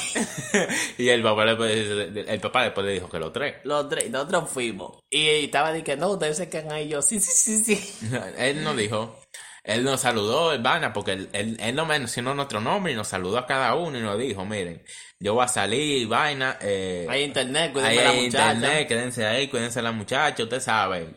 y 0.98 1.10
el 1.10 1.22
papá, 1.24 1.46
después, 1.46 1.72
el 1.72 2.40
papá 2.40 2.64
después 2.64 2.86
le 2.86 2.94
dijo 2.94 3.10
que 3.10 3.20
los 3.20 3.32
tres. 3.34 3.56
los 3.64 3.88
tres, 3.90 4.10
nosotros 4.10 4.50
fuimos, 4.50 5.00
y 5.10 5.28
estaba, 5.46 5.72
dije, 5.74 5.96
no, 5.98 6.10
ustedes 6.10 6.38
se 6.38 6.50
quedan 6.50 6.72
ahí, 6.72 6.88
yo, 6.88 7.02
sí, 7.02 7.20
sí, 7.20 7.32
sí, 7.34 7.76
sí, 7.76 8.08
Él 8.38 8.64
nos 8.64 8.76
dijo, 8.78 9.16
él 9.64 9.84
nos 9.84 10.02
saludó, 10.02 10.54
Elvana, 10.54 10.92
porque 10.92 11.12
él, 11.12 11.30
él, 11.34 11.58
él 11.60 11.76
no 11.76 11.86
mencionó 11.86 12.34
nuestro 12.34 12.60
nombre 12.62 12.94
y 12.94 12.96
nos 12.96 13.08
saludó 13.08 13.38
a 13.38 13.46
cada 13.46 13.76
uno 13.76 13.98
y 13.98 14.02
nos 14.02 14.18
dijo, 14.18 14.44
miren, 14.44 14.84
yo 15.20 15.36
voy 15.36 15.46
a 15.46 15.48
salir, 15.48 16.08
vaina, 16.08 16.58
eh, 16.62 17.06
hay 17.08 17.22
internet, 17.24 17.66
ahí 17.66 17.72
cuídenme 17.72 17.96
la 18.04 18.10
hay 18.10 18.22
muchacha. 18.26 18.54
internet, 18.54 18.88
quédense 18.88 19.26
ahí, 19.26 19.48
cuídense 19.50 19.82
la 19.84 19.92
muchacha, 19.92 20.42
ustedes 20.42 20.64
saben. 20.64 21.16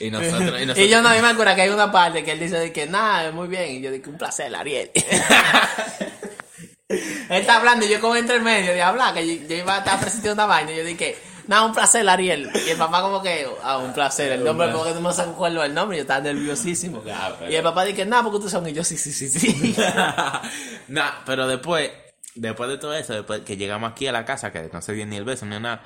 Y 0.00 0.10
nosotros, 0.10 0.62
y 0.62 0.66
nosotros 0.66 0.78
Y 0.78 0.88
yo 0.88 1.02
no 1.02 1.10
me 1.10 1.18
acuerdo 1.18 1.54
que 1.54 1.60
hay 1.60 1.68
una 1.68 1.92
parte 1.92 2.24
que 2.24 2.32
él 2.32 2.40
dice 2.40 2.58
de 2.58 2.72
que 2.72 2.86
nada, 2.86 3.32
muy 3.32 3.48
bien. 3.48 3.70
Y 3.72 3.82
yo 3.82 3.90
dije, 3.90 4.08
un 4.08 4.16
placer, 4.16 4.54
Ariel. 4.56 4.90
él 6.88 7.00
está 7.28 7.56
hablando 7.56 7.84
y 7.84 7.90
yo 7.90 8.00
como 8.00 8.16
entre 8.16 8.36
el 8.36 8.42
medio 8.42 8.72
de 8.72 8.80
hablar, 8.80 9.12
que 9.12 9.26
yo, 9.26 9.46
yo 9.46 9.56
iba 9.56 9.74
a 9.74 9.78
estar 9.80 10.00
presentando 10.00 10.32
una 10.32 10.46
vaina. 10.46 10.72
Y 10.72 10.76
yo 10.76 10.84
dije, 10.84 11.14
nada, 11.46 11.64
un 11.64 11.72
placer, 11.72 12.08
Ariel. 12.08 12.50
Y 12.66 12.70
el 12.70 12.76
papá 12.78 13.02
como 13.02 13.22
que, 13.22 13.46
ah, 13.62 13.78
un 13.78 13.92
placer. 13.92 14.32
El 14.32 14.44
nombre, 14.44 14.70
como 14.72 14.84
que 14.84 14.92
no 14.94 15.00
me 15.00 15.08
acuerdo 15.10 15.64
el 15.64 15.74
nombre, 15.74 15.96
yo 15.98 16.02
estaba 16.02 16.20
nerviosísimo. 16.20 17.02
Pero- 17.02 17.50
Y 17.50 17.54
el 17.54 17.62
papá 17.62 17.84
dije, 17.84 18.04
nada, 18.06 18.22
porque 18.22 18.36
ustedes 18.38 18.52
son. 18.52 18.68
Y 18.68 18.72
yo, 18.72 18.84
sí, 18.84 18.96
sí, 18.96 19.12
sí, 19.12 19.28
sí. 19.28 19.74
nah, 20.88 21.10
pero 21.26 21.46
después, 21.46 21.90
después 22.34 22.68
de 22.70 22.78
todo 22.78 22.94
eso, 22.94 23.12
después 23.14 23.40
que 23.42 23.56
llegamos 23.56 23.90
aquí 23.92 24.06
a 24.06 24.12
la 24.12 24.24
casa, 24.24 24.52
que 24.52 24.68
no 24.72 24.80
se 24.82 24.92
dio 24.92 25.06
ni 25.06 25.16
el 25.16 25.24
beso 25.24 25.46
ni 25.46 25.58
nada, 25.58 25.82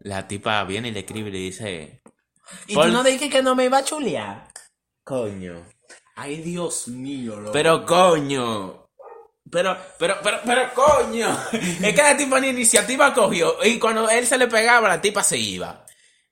la 0.00 0.26
tipa 0.28 0.62
viene 0.64 0.88
y 0.88 0.92
le 0.92 1.00
escribe 1.00 1.28
y 1.30 1.32
le 1.32 1.38
dice, 1.38 2.02
y 2.66 2.74
tú 2.74 2.88
no 2.88 3.02
dije 3.02 3.30
que 3.30 3.42
no 3.42 3.54
me 3.54 3.64
iba 3.64 3.78
a 3.78 3.84
chulear. 3.84 4.48
coño, 5.02 5.64
Ay, 6.16 6.36
Dios 6.42 6.88
mío, 6.88 7.40
loco. 7.40 7.52
pero 7.52 7.84
coño, 7.84 8.83
pero, 9.50 9.76
pero, 9.98 10.16
pero, 10.22 10.38
pero 10.44 10.74
coño, 10.74 11.28
es 11.52 11.94
que 11.94 12.02
la 12.02 12.16
tipa 12.16 12.40
ni 12.40 12.48
iniciativa 12.48 13.12
cogió 13.12 13.56
y 13.64 13.78
cuando 13.78 14.08
él 14.08 14.26
se 14.26 14.38
le 14.38 14.48
pegaba, 14.48 14.88
la 14.88 15.00
tipa 15.00 15.22
se 15.22 15.38
iba. 15.38 15.84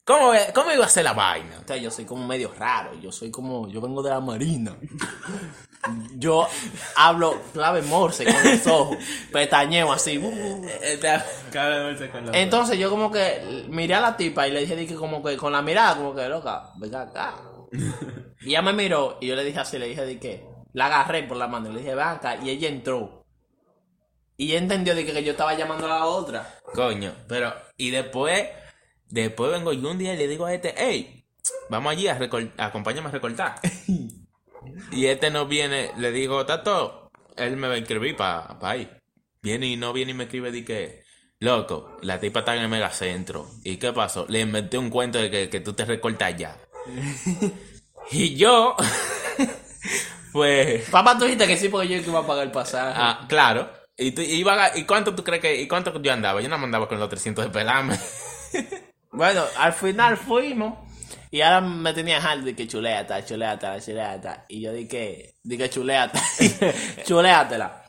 ¿Cómo, 0.05 0.33
cómo 0.53 0.73
iba 0.73 0.85
a 0.85 0.89
ser 0.89 1.05
la 1.05 1.13
vaina? 1.13 1.61
O 1.63 1.67
sea, 1.67 1.77
yo 1.77 1.89
soy 1.89 2.05
como 2.05 2.27
medio 2.27 2.53
raro. 2.59 2.93
Yo 3.01 3.13
soy 3.13 3.31
como. 3.31 3.69
Yo 3.69 3.81
vengo 3.81 4.03
de 4.03 4.11
la 4.11 4.19
marina. 4.19 4.77
Yo 6.17 6.49
hablo 6.97 7.41
clave 7.53 7.83
morse 7.83 8.25
con 8.25 8.35
los 8.35 8.67
ojos. 8.67 8.97
Pestañeo 9.33 9.93
así. 9.93 10.21
Entonces 12.33 12.79
yo 12.79 12.91
como 12.91 13.13
que 13.13 13.67
miré 13.69 13.95
a 13.95 14.01
la 14.01 14.17
tipa 14.17 14.49
y 14.49 14.51
le 14.51 14.61
dije 14.63 14.87
que 14.87 14.97
como 14.97 15.23
que 15.23 15.37
con 15.37 15.53
la 15.53 15.63
mirada, 15.63 15.97
como 15.97 16.15
que 16.15 16.29
loca, 16.29 16.73
venga 16.79 17.03
acá. 17.03 17.35
Y 18.45 18.49
ella 18.51 18.63
me 18.63 18.73
miró 18.73 19.19
y 19.21 19.29
yo 19.29 19.37
le 19.37 19.45
dije 19.45 19.61
así, 19.61 19.79
le 19.79 19.87
dije 19.87 20.05
de 20.05 20.19
que 20.19 20.45
la 20.73 20.87
agarré 20.87 21.25
por 21.25 21.37
la 21.37 21.49
mano 21.49 21.71
y 21.71 21.75
le 21.75 21.81
dije, 21.81 21.93
acá. 22.01 22.37
Y 22.43 22.51
ella 22.51 22.69
entró. 22.69 23.25
Y 24.37 24.51
ella 24.51 24.59
entendió 24.59 24.95
de 24.95 25.05
que, 25.05 25.13
que 25.13 25.25
yo 25.25 25.33
estaba 25.33 25.55
llamando 25.55 25.87
a 25.87 25.91
la 25.91 26.07
otra. 26.07 26.59
Coño, 26.75 27.15
pero, 27.29 27.55
y 27.77 27.91
después, 27.91 28.49
después 29.09 29.53
vengo 29.53 29.73
yo 29.73 29.91
un 29.91 29.99
día 29.99 30.15
y 30.15 30.17
le 30.17 30.27
digo 30.27 30.47
a 30.47 30.55
este, 30.55 30.75
hey, 30.77 31.27
vamos 31.69 31.93
allí 31.93 32.09
a 32.09 32.19
acompáñame 32.59 33.09
a 33.09 33.13
recortar. 33.13 33.61
y 34.93 35.07
este 35.07 35.31
no 35.31 35.47
viene, 35.47 35.93
le 35.99 36.13
digo, 36.13 36.45
Tato, 36.47 37.11
él 37.37 37.57
me 37.57 37.69
va 37.69 37.75
a 37.75 37.79
inscribir 37.79 38.17
para 38.17 38.57
ahí. 38.63 38.91
Viene 39.43 39.67
y 39.67 39.77
no 39.77 39.93
viene 39.93 40.13
y 40.13 40.15
me 40.15 40.25
escribe 40.25 40.51
de 40.51 40.65
que, 40.65 41.05
loco, 41.41 41.99
la 42.03 42.19
tipa 42.19 42.41
está 42.41 42.57
en 42.57 42.63
el 42.63 42.69
megacentro. 42.69 43.49
¿Y 43.65 43.77
qué 43.77 43.93
pasó? 43.93 44.27
Le 44.29 44.41
inventé 44.41 44.79
un 44.79 44.89
cuento 44.89 45.19
de 45.19 45.31
que, 45.31 45.51
que 45.51 45.61
tú 45.61 45.73
te 45.75 45.85
recortas 45.85 46.37
ya. 46.37 46.57
y 48.11 48.35
yo, 48.35 48.77
pues, 50.33 50.89
Papá, 50.91 51.17
tú 51.19 51.25
dijiste 51.25 51.47
que 51.47 51.57
sí 51.57 51.69
porque 51.69 51.89
yo 51.89 52.03
que 52.03 52.11
iba 52.11 52.21
a 52.21 52.27
pagar 52.27 52.45
el 52.45 52.51
pasaje. 52.53 52.93
ah, 52.97 53.27
claro. 53.29 53.71
¿Y, 53.97 54.13
tú- 54.13 54.23
iba 54.23 54.65
a- 54.65 54.77
¿Y 54.77 54.85
cuánto 54.85 55.15
tú 55.15 55.23
crees 55.23 55.41
que, 55.43 55.61
y 55.61 55.69
cuánto 55.69 56.01
yo 56.03 56.13
andaba? 56.13 56.41
Yo 56.41 56.49
no 56.49 56.59
me 56.59 56.65
andaba 56.65 56.89
con 56.89 56.99
los 56.99 57.09
300 57.09 57.45
de 57.47 57.51
pelame. 57.51 57.97
Bueno, 59.15 59.43
al 59.59 59.75
final 59.75 60.17
fuimos. 60.17 60.79
Y 61.31 61.43
ahora 61.43 61.61
me 61.61 61.93
tenía 61.93 62.17
harto 62.17 62.47
de 62.47 62.57
que 62.57 62.67
chuleata, 62.67 63.23
chuleata, 63.25 63.79
chuleata. 63.79 64.47
Y 64.49 64.63
yo 64.63 64.73
dije, 64.73 65.35
dije 65.43 65.69
chuleata, 65.69 66.19
chuleatela. 67.05 67.83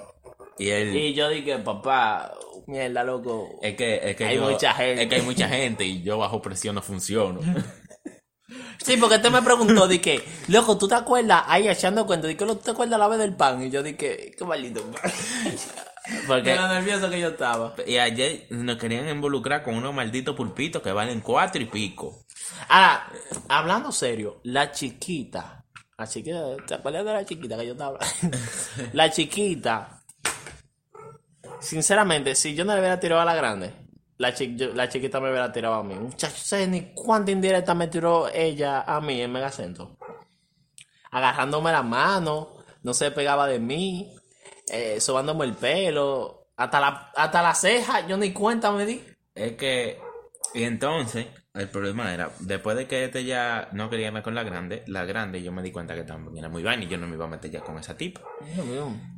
Y 0.58 0.70
él, 0.70 0.96
Y 0.96 1.14
yo 1.14 1.30
dije, 1.30 1.58
papá, 1.60 2.34
mierda, 2.68 3.04
loco. 3.04 3.60
es 3.62 3.76
que, 3.76 4.02
es 4.04 4.16
que 4.16 4.26
Hay 4.26 4.36
yo- 4.36 4.50
mucha 4.50 4.74
gente. 4.74 5.04
Es 5.04 5.10
que 5.10 5.16
hay 5.16 5.22
mucha 5.22 5.48
gente 5.48 5.84
y 5.86 6.04
yo 6.04 6.18
bajo 6.18 6.42
presión 6.42 6.76
no 6.76 6.82
funciono. 6.82 7.40
Sí, 8.84 8.98
porque 8.98 9.16
este 9.16 9.30
me 9.30 9.42
preguntó, 9.42 9.88
dije, 9.88 10.24
loco, 10.50 10.78
¿tú 10.78 10.88
te 10.88 10.96
acuerdas? 10.96 11.44
Ahí 11.48 11.68
echando 11.68 12.06
cuenta, 12.06 12.28
dije, 12.28 12.46
¿tú 12.46 12.56
te 12.58 12.72
acuerdas 12.72 13.00
la 13.00 13.08
vez 13.08 13.20
del 13.20 13.36
pan? 13.36 13.62
Y 13.64 13.70
yo 13.70 13.82
dije, 13.82 14.32
qué 14.38 14.46
maldito 14.46 14.84
pan. 14.92 15.12
Porque, 16.28 16.50
De 16.50 16.56
lo 16.58 16.68
nervioso 16.68 17.10
que 17.10 17.18
yo 17.18 17.30
estaba. 17.30 17.74
y 17.88 17.98
ayer 17.98 18.48
nos 18.50 18.76
querían 18.78 19.08
involucrar 19.08 19.64
con 19.64 19.76
unos 19.76 19.94
malditos 19.94 20.36
pulpitos 20.36 20.82
que 20.82 20.92
valen 20.92 21.22
cuatro 21.22 21.62
y 21.62 21.66
pico. 21.66 22.26
Ahora, 22.68 23.08
hablando 23.48 23.90
serio, 23.94 24.42
la 24.44 24.70
chiquita, 24.74 25.64
la 25.98 26.06
chiquita, 26.06 26.58
¿te 26.68 26.74
acuerdas 26.74 27.06
de 27.06 27.14
la 27.14 27.26
chiquita 27.26 27.56
que 27.58 27.68
yo 27.68 27.72
estaba 27.72 27.98
hablando? 27.98 28.38
La 28.92 29.10
chiquita, 29.12 30.04
sinceramente, 31.62 32.36
si 32.36 32.54
yo 32.54 32.66
no 32.66 32.74
le 32.74 32.80
hubiera 32.82 33.00
tirado 33.00 33.22
a 33.22 33.26
la 33.26 33.36
grande, 33.36 33.74
la, 34.18 34.34
la 34.74 34.90
chiquita 34.90 35.20
me 35.20 35.30
hubiera 35.30 35.52
tirado 35.52 35.76
a 35.76 35.84
mí. 35.84 35.96
Muchachos, 35.96 36.40
sé 36.40 36.68
ni 36.68 36.94
cuánta 36.94 37.32
indirecta 37.32 37.74
me 37.74 37.88
tiró 37.88 38.30
ella 38.30 38.82
a 38.82 39.02
mí 39.02 39.22
en 39.22 39.32
Megacentro. 39.32 39.98
Agarrándome 41.12 41.72
la 41.72 41.84
mano, 41.84 42.58
no 42.82 42.94
se 42.94 43.12
pegaba 43.12 43.48
de 43.48 43.60
mí, 43.60 44.16
eh, 44.70 45.00
sobándome 45.00 45.46
el 45.46 45.54
pelo, 45.56 46.48
hasta 46.56 46.80
la, 46.80 47.12
hasta 47.16 47.42
la 47.42 47.54
ceja, 47.54 48.08
yo 48.08 48.18
ni 48.18 48.34
cuenta 48.34 48.72
me 48.72 48.86
di. 48.86 49.04
Es 49.36 49.54
que, 49.54 50.00
y 50.54 50.64
entonces, 50.64 51.28
el 51.56 51.70
problema 51.70 52.12
era, 52.12 52.32
después 52.40 52.76
de 52.76 52.88
que 52.88 53.06
este 53.06 53.24
ya 53.26 53.70
no 53.74 53.88
quería 53.88 54.08
andar 54.08 54.24
con 54.24 54.34
la 54.34 54.42
grande, 54.42 54.84
la 54.88 55.06
grande 55.06 55.44
yo 55.44 55.52
me 55.52 55.62
di 55.62 55.72
cuenta 55.72 55.94
que 55.94 56.02
también 56.04 56.38
era 56.40 56.50
muy 56.50 56.64
vaina 56.64 56.84
y 56.84 56.88
yo 56.88 56.98
no 56.98 57.06
me 57.06 57.14
iba 57.14 57.26
a 57.26 57.28
meter 57.28 57.52
ya 57.52 57.60
con 57.62 57.78
esa 57.78 57.96
tipa. 57.96 58.22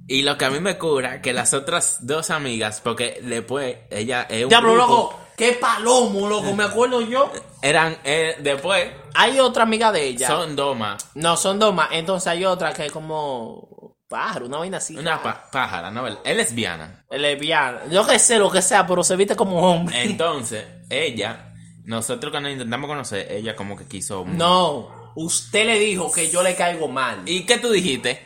Y 0.05 0.21
lo 0.21 0.37
que 0.37 0.43
a 0.43 0.49
mí 0.49 0.59
me 0.59 0.77
cura, 0.77 1.21
que 1.21 1.31
las 1.31 1.53
otras 1.53 1.99
dos 2.05 2.31
amigas, 2.31 2.81
porque 2.81 3.21
después 3.23 3.77
ella 3.89 4.23
es 4.29 4.43
un 4.43 4.49
Diablo, 4.49 4.73
grupo, 4.73 4.87
loco, 4.91 5.19
qué 5.37 5.53
palomo, 5.53 6.27
loco, 6.27 6.53
me 6.53 6.65
acuerdo 6.65 6.99
yo. 6.99 7.31
eran, 7.61 7.95
eh, 8.03 8.35
después, 8.41 8.91
Hay 9.13 9.39
otra 9.39 9.63
amiga 9.63 9.93
de 9.93 10.03
ella. 10.05 10.27
son 10.27 10.57
dos 10.57 10.77
más. 10.77 11.11
No, 11.15 11.37
son 11.37 11.57
dos 11.57 11.73
más. 11.73 11.87
Entonces 11.93 12.27
hay 12.27 12.43
otra 12.43 12.73
que 12.73 12.87
es 12.87 12.91
como 12.91 13.95
pájaro, 14.09 14.47
una 14.47 14.57
vaina 14.57 14.77
así. 14.79 14.97
Una 14.97 15.23
pa- 15.23 15.49
pájara, 15.49 15.89
¿no? 15.89 16.05
Es 16.05 16.35
lesbiana. 16.35 17.05
lesbiana. 17.09 17.85
Yo 17.89 18.05
que 18.05 18.19
sé 18.19 18.37
lo 18.39 18.51
que 18.51 18.61
sea, 18.61 18.85
pero 18.85 19.05
se 19.05 19.15
viste 19.15 19.37
como 19.37 19.57
hombre. 19.71 20.03
Entonces, 20.03 20.65
ella, 20.89 21.53
nosotros 21.85 22.31
cuando 22.31 22.49
intentamos 22.49 22.87
conocer, 22.89 23.31
ella 23.31 23.55
como 23.55 23.77
que 23.77 23.85
quiso... 23.85 24.25
No, 24.25 25.11
usted 25.15 25.65
le 25.65 25.79
dijo 25.79 26.11
que 26.11 26.29
yo 26.29 26.43
le 26.43 26.55
caigo 26.55 26.87
mal. 26.87 27.21
¿Y 27.25 27.45
qué 27.45 27.57
tú 27.57 27.69
dijiste? 27.71 28.25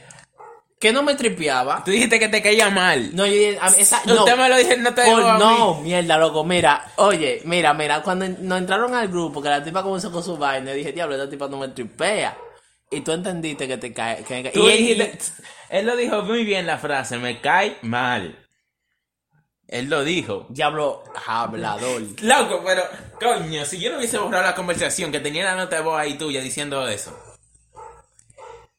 Que 0.80 0.94
no 0.94 1.04
me 1.04 1.16
tripeaba. 1.16 1.84
Tú 1.84 1.92
dijiste 1.92 2.20
que 2.20 2.30
te 2.30 2.42
caía 2.42 2.70
mal. 2.70 3.14
No, 3.14 3.26
yo 3.26 3.34
mí 3.34 3.58
esa, 3.78 4.02
no. 4.06 4.20
Usted 4.20 4.38
me 4.38 4.48
lo 4.48 4.56
dice, 4.58 4.78
no 4.78 4.94
te 4.94 5.04
digo 5.04 5.18
a 5.18 5.34
mí. 5.34 5.40
no, 5.44 5.82
mierda, 5.82 6.18
loco, 6.18 6.44
mira, 6.46 6.90
oye, 6.96 7.42
mira, 7.44 7.74
mira, 7.74 8.02
cuando 8.02 8.26
nos 8.28 8.60
entraron 8.60 8.96
al 8.96 9.10
grupo, 9.10 9.42
que 9.42 9.50
la 9.50 9.62
tipa 9.64 9.84
comenzó 9.84 10.10
con 10.12 10.24
su 10.24 10.38
vaina, 10.38 10.72
dije, 10.72 10.94
diablo, 10.94 11.16
esta 11.16 11.30
tipa 11.30 11.50
no 11.50 11.58
me 11.58 11.68
tripea. 11.68 12.38
Y 12.90 13.02
tú 13.02 13.12
entendiste 13.12 13.68
que 13.68 13.78
te 13.78 13.94
cae. 13.94 14.24
Que, 14.24 14.52
Tú 14.54 14.68
y- 14.70 14.72
dijiste- 14.78 15.20
él 15.70 15.86
lo 15.86 15.96
dijo 15.98 16.24
muy 16.24 16.44
bien 16.46 16.66
la 16.66 16.78
frase, 16.78 17.18
me 17.18 17.40
cae 17.42 17.78
mal. 17.82 18.36
Él 19.70 19.88
lo 19.88 20.04
dijo. 20.04 20.48
Diablo 20.50 21.04
hablador. 21.28 22.02
Loco, 22.24 22.64
pero, 22.66 22.84
coño, 23.20 23.64
si 23.66 23.80
yo 23.80 23.92
no 23.92 23.98
hubiese 23.98 24.18
borrado 24.18 24.44
la 24.44 24.56
conversación, 24.56 25.12
que 25.12 25.20
tenía 25.20 25.46
la 25.46 25.56
nota 25.56 25.76
de 25.76 25.84
voz 25.84 26.00
ahí 26.00 26.18
tuya 26.18 26.42
diciendo 26.42 26.88
eso. 26.88 27.18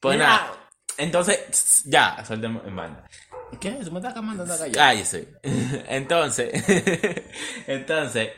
Pues 0.01 0.17
Mira. 0.17 0.29
nada. 0.29 0.53
Entonces, 0.99 1.85
ya, 1.87 2.23
soltemos 2.25 2.67
en 2.67 2.75
banda. 2.75 3.09
¿Qué? 3.61 3.71
¿Tú 3.71 3.93
me 3.93 4.01
estás 4.01 4.21
mandando 4.23 4.53
acá 4.53 4.67
ya? 4.67 4.73
Cállese. 4.73 5.29
Entonces, 5.89 6.51
entonces, 7.67 8.31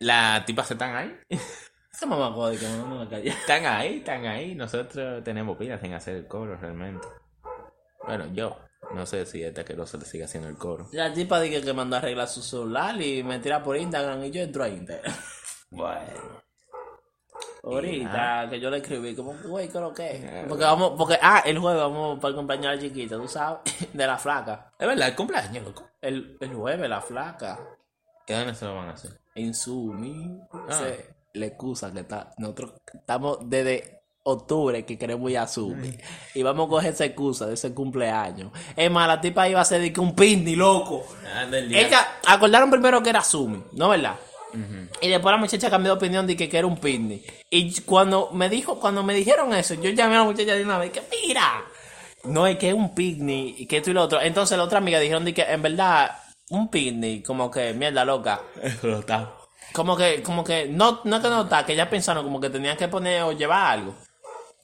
la 0.00 0.44
tipa 0.44 0.64
se 0.64 0.74
están 0.74 0.94
ahí. 0.94 1.16
Esa 1.92 2.06
mamá 2.06 2.32
jode 2.32 2.58
que 2.58 2.68
no 2.68 2.86
me 2.86 3.08
calla. 3.08 3.32
Están 3.32 3.64
ahí, 3.64 3.98
están 3.98 4.26
ahí. 4.26 4.54
Nosotros 4.54 5.22
tenemos 5.24 5.56
pilas 5.56 5.82
en 5.84 5.94
hacer 5.94 6.16
el 6.16 6.26
coro 6.26 6.56
realmente. 6.56 7.06
Bueno, 8.04 8.26
yo. 8.34 8.58
No 8.94 9.06
sé 9.06 9.26
si 9.26 9.42
este 9.42 9.60
asqueroso 9.60 9.98
le 9.98 10.04
sigue 10.04 10.24
haciendo 10.24 10.48
el 10.48 10.56
coro. 10.56 10.88
La 10.92 11.12
tipa 11.12 11.40
dije 11.40 11.62
que 11.62 11.72
mandó 11.72 11.96
a 11.96 11.98
arreglar 11.98 12.28
su 12.28 12.42
celular 12.42 13.00
y 13.00 13.22
me 13.22 13.38
tira 13.40 13.62
por 13.62 13.76
Instagram 13.76 14.24
y 14.24 14.30
yo 14.30 14.42
entro 14.42 14.64
a 14.64 14.68
Instagram. 14.68 15.14
Bueno. 15.70 16.46
Ahorita 17.62 18.46
que 18.48 18.60
yo 18.60 18.70
le 18.70 18.76
escribí, 18.76 19.14
como, 19.16 19.34
güey, 19.44 19.68
¿qué 19.68 19.80
lo 19.80 19.92
que 19.92 20.16
es? 20.16 20.46
Porque 20.46 20.62
vamos, 20.62 20.92
porque, 20.96 21.18
ah, 21.20 21.42
el 21.44 21.58
jueves 21.58 21.82
vamos 21.82 22.20
para 22.20 22.28
el 22.30 22.36
cumpleaños 22.36 22.66
de 22.66 22.76
la 22.76 22.82
chiquita, 22.82 23.16
tú 23.16 23.26
sabes, 23.26 23.60
de 23.92 24.06
la 24.06 24.16
flaca. 24.16 24.72
Es 24.78 24.86
verdad, 24.86 25.08
el 25.08 25.16
cumpleaños, 25.16 25.64
loco. 25.64 25.90
El, 26.00 26.38
el 26.40 26.54
jueves, 26.54 26.88
la 26.88 27.00
flaca. 27.00 27.58
¿Qué 28.24 28.34
dónde 28.34 28.54
se 28.54 28.66
lo 28.66 28.76
van 28.76 28.90
a 28.90 28.92
hacer? 28.92 29.20
En 29.34 29.52
Zoom. 29.52 30.46
Ah. 30.52 30.72
Se 30.72 31.16
le 31.32 31.46
excusa 31.46 31.92
que 31.92 32.00
está, 32.00 32.32
nosotros 32.38 32.74
estamos 32.94 33.38
desde 33.42 33.95
octubre 34.26 34.84
que 34.84 34.98
queremos 34.98 35.30
ir 35.30 35.38
a 35.38 35.46
Zoom. 35.46 35.82
Y 36.34 36.42
vamos 36.42 36.66
a 36.66 36.70
coger 36.70 36.92
esa 36.92 37.04
excusa 37.04 37.46
de 37.46 37.54
ese 37.54 37.72
cumpleaños. 37.72 38.50
Es 38.76 38.90
más, 38.90 39.06
la 39.06 39.20
tipa 39.20 39.48
iba 39.48 39.60
a 39.60 39.62
hacer 39.62 39.80
de 39.80 39.92
que 39.92 40.00
un 40.00 40.14
picnic, 40.14 40.56
loco. 40.56 41.06
Día. 41.50 41.86
Ella, 41.86 42.18
acordaron 42.26 42.70
primero 42.70 43.02
que 43.02 43.10
era 43.10 43.22
Zoom, 43.22 43.62
¿no 43.72 43.88
verdad? 43.88 44.16
Y 45.02 45.08
después 45.08 45.32
la 45.32 45.36
muchacha 45.36 45.68
cambió 45.68 45.92
de 45.92 45.98
opinión 45.98 46.26
de 46.26 46.34
que, 46.34 46.48
que 46.48 46.58
era 46.58 46.66
un 46.66 46.78
picnic. 46.78 47.44
Y 47.50 47.78
cuando 47.82 48.30
me 48.32 48.48
dijo, 48.48 48.80
cuando 48.80 49.02
me 49.02 49.12
dijeron 49.12 49.52
eso, 49.54 49.74
yo 49.74 49.90
llamé 49.90 50.14
a 50.16 50.18
la 50.20 50.24
muchacha 50.24 50.54
de 50.54 50.64
una 50.64 50.78
vez 50.78 50.90
que 50.90 51.02
mira, 51.10 51.62
no 52.24 52.46
es 52.46 52.56
que 52.56 52.70
es 52.70 52.74
un 52.74 52.94
picnic 52.94 53.60
y 53.60 53.66
que 53.66 53.78
esto 53.78 53.90
y 53.90 53.92
lo 53.92 54.02
otro. 54.02 54.20
Entonces 54.20 54.56
la 54.56 54.64
otra 54.64 54.78
amiga 54.78 54.98
dijeron 54.98 55.24
de 55.24 55.34
que 55.34 55.42
en 55.42 55.60
verdad 55.60 56.10
un 56.48 56.68
picnic, 56.68 57.26
como 57.26 57.50
que 57.50 57.74
mierda 57.74 58.04
loca. 58.04 58.40
Como 59.72 59.94
que, 59.94 60.22
como 60.22 60.42
que, 60.42 60.68
no, 60.68 61.00
no 61.04 61.20
que 61.20 61.28
no 61.28 61.42
está, 61.42 61.66
que 61.66 61.76
ya 61.76 61.90
pensaron 61.90 62.24
como 62.24 62.40
que 62.40 62.48
tenían 62.48 62.78
que 62.78 62.88
poner 62.88 63.22
o 63.24 63.32
llevar 63.32 63.72
algo. 63.72 63.94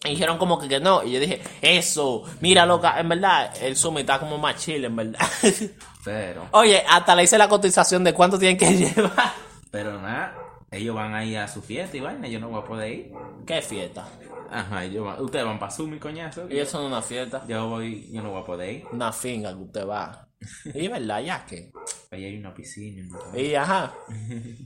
Y 0.04 0.10
dijeron 0.10 0.36
como 0.38 0.58
que, 0.58 0.68
que 0.68 0.80
no. 0.80 1.02
Y 1.04 1.12
yo 1.12 1.20
dije, 1.20 1.40
eso, 1.60 2.24
mira 2.40 2.66
loca, 2.66 2.98
en 2.98 3.08
verdad, 3.08 3.52
el 3.62 3.76
Zoom 3.76 3.98
está 3.98 4.18
como 4.18 4.36
más 4.38 4.56
chill, 4.56 4.84
en 4.84 4.96
verdad. 4.96 5.20
Pero, 6.04 6.48
Oye, 6.52 6.82
hasta 6.88 7.14
le 7.14 7.22
hice 7.22 7.38
la 7.38 7.48
cotización 7.48 8.02
de 8.02 8.12
cuánto 8.12 8.36
tienen 8.38 8.56
que 8.58 8.72
llevar. 8.76 9.32
pero 9.70 10.00
nada, 10.00 10.36
ellos 10.72 10.96
van 10.96 11.14
a 11.14 11.24
ir 11.24 11.38
a 11.38 11.46
su 11.46 11.62
fiesta 11.62 11.96
y 11.96 12.00
vaina, 12.00 12.26
yo 12.26 12.40
no 12.40 12.48
voy 12.48 12.60
a 12.60 12.64
poder 12.64 12.92
ir. 12.92 13.12
¿Qué 13.46 13.62
fiesta? 13.62 14.08
Ajá, 14.50 14.82
van- 15.00 15.20
ustedes 15.22 15.44
van 15.44 15.58
para 15.60 15.70
Zoom 15.70 15.94
y 15.94 15.98
coñazo. 16.00 16.48
Ellos 16.50 16.68
son 16.68 16.84
una 16.86 17.00
fiesta. 17.00 17.44
Yo 17.46 17.68
voy, 17.68 18.10
yo 18.12 18.20
no 18.22 18.30
voy 18.32 18.42
a 18.42 18.44
poder 18.44 18.72
ir. 18.74 18.84
Una 18.92 19.12
finga 19.12 19.50
que 19.54 19.62
usted 19.62 19.86
va. 19.86 20.28
Y 20.74 20.88
verdad, 20.88 21.20
ya 21.20 21.46
que. 21.46 21.70
Ahí 22.10 22.24
hay 22.24 22.36
una 22.36 22.52
piscina. 22.52 23.04
¿no? 23.08 23.38
Y 23.38 23.54
ajá. 23.54 23.94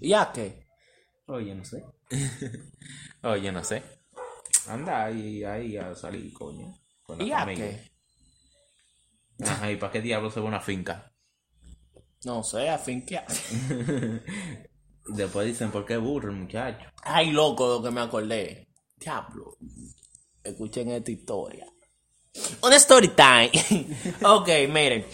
¿Y 0.01 0.09
ya 0.09 0.33
que? 0.33 0.67
Oye, 1.27 1.55
no 1.55 1.65
sé. 1.67 1.85
Oye, 3.23 3.53
no 3.53 3.63
sé. 3.63 3.83
Anda 4.69 5.05
ahí, 5.05 5.45
ahí 5.45 5.77
a 5.77 5.95
salir, 5.95 6.33
coño. 6.33 6.75
Con 7.03 7.19
la 7.19 7.25
¿Y 7.25 7.31
familia. 7.31 7.89
que? 9.39 9.45
Ajá, 9.45 9.71
¿y 9.71 9.77
para 9.77 9.93
qué 9.93 10.01
diablos 10.01 10.35
se 10.35 10.41
va 10.41 10.47
a 10.47 10.49
una 10.49 10.61
finca? 10.61 11.13
No 12.25 12.43
sé, 12.43 12.69
a 12.69 12.79
fin 12.79 13.05
que. 13.05 13.21
Después 15.09 15.47
dicen, 15.47 15.71
¿por 15.71 15.85
qué 15.87 15.97
burro 15.97 16.31
el 16.31 16.37
muchacho? 16.37 16.89
Ay, 17.03 17.31
loco, 17.31 17.69
lo 17.69 17.83
que 17.83 17.91
me 17.91 18.01
acordé. 18.01 18.69
Diablo. 18.97 19.57
Escuchen 20.43 20.91
esta 20.91 21.11
historia. 21.11 21.67
Una 22.63 22.77
story 22.77 23.09
time. 23.09 23.51
ok, 24.25 24.49
miren. 24.69 25.07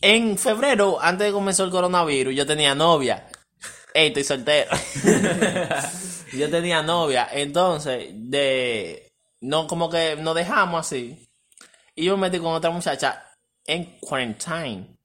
En 0.00 0.38
febrero, 0.38 0.98
antes 1.00 1.26
de 1.26 1.32
comenzar 1.32 1.66
el 1.66 1.72
coronavirus, 1.72 2.34
yo 2.34 2.46
tenía 2.46 2.74
novia. 2.74 3.28
Ey, 3.92 4.08
estoy 4.08 4.24
soltero. 4.24 4.70
yo 6.32 6.50
tenía 6.50 6.82
novia. 6.82 7.28
Entonces, 7.32 8.08
de. 8.12 9.12
No, 9.40 9.66
como 9.66 9.88
que 9.88 10.16
nos 10.16 10.34
dejamos 10.34 10.86
así. 10.86 11.28
Y 11.94 12.04
yo 12.04 12.16
me 12.16 12.28
metí 12.28 12.38
con 12.38 12.52
otra 12.52 12.70
muchacha 12.70 13.24
en 13.66 13.98
quarantine. 14.00 14.96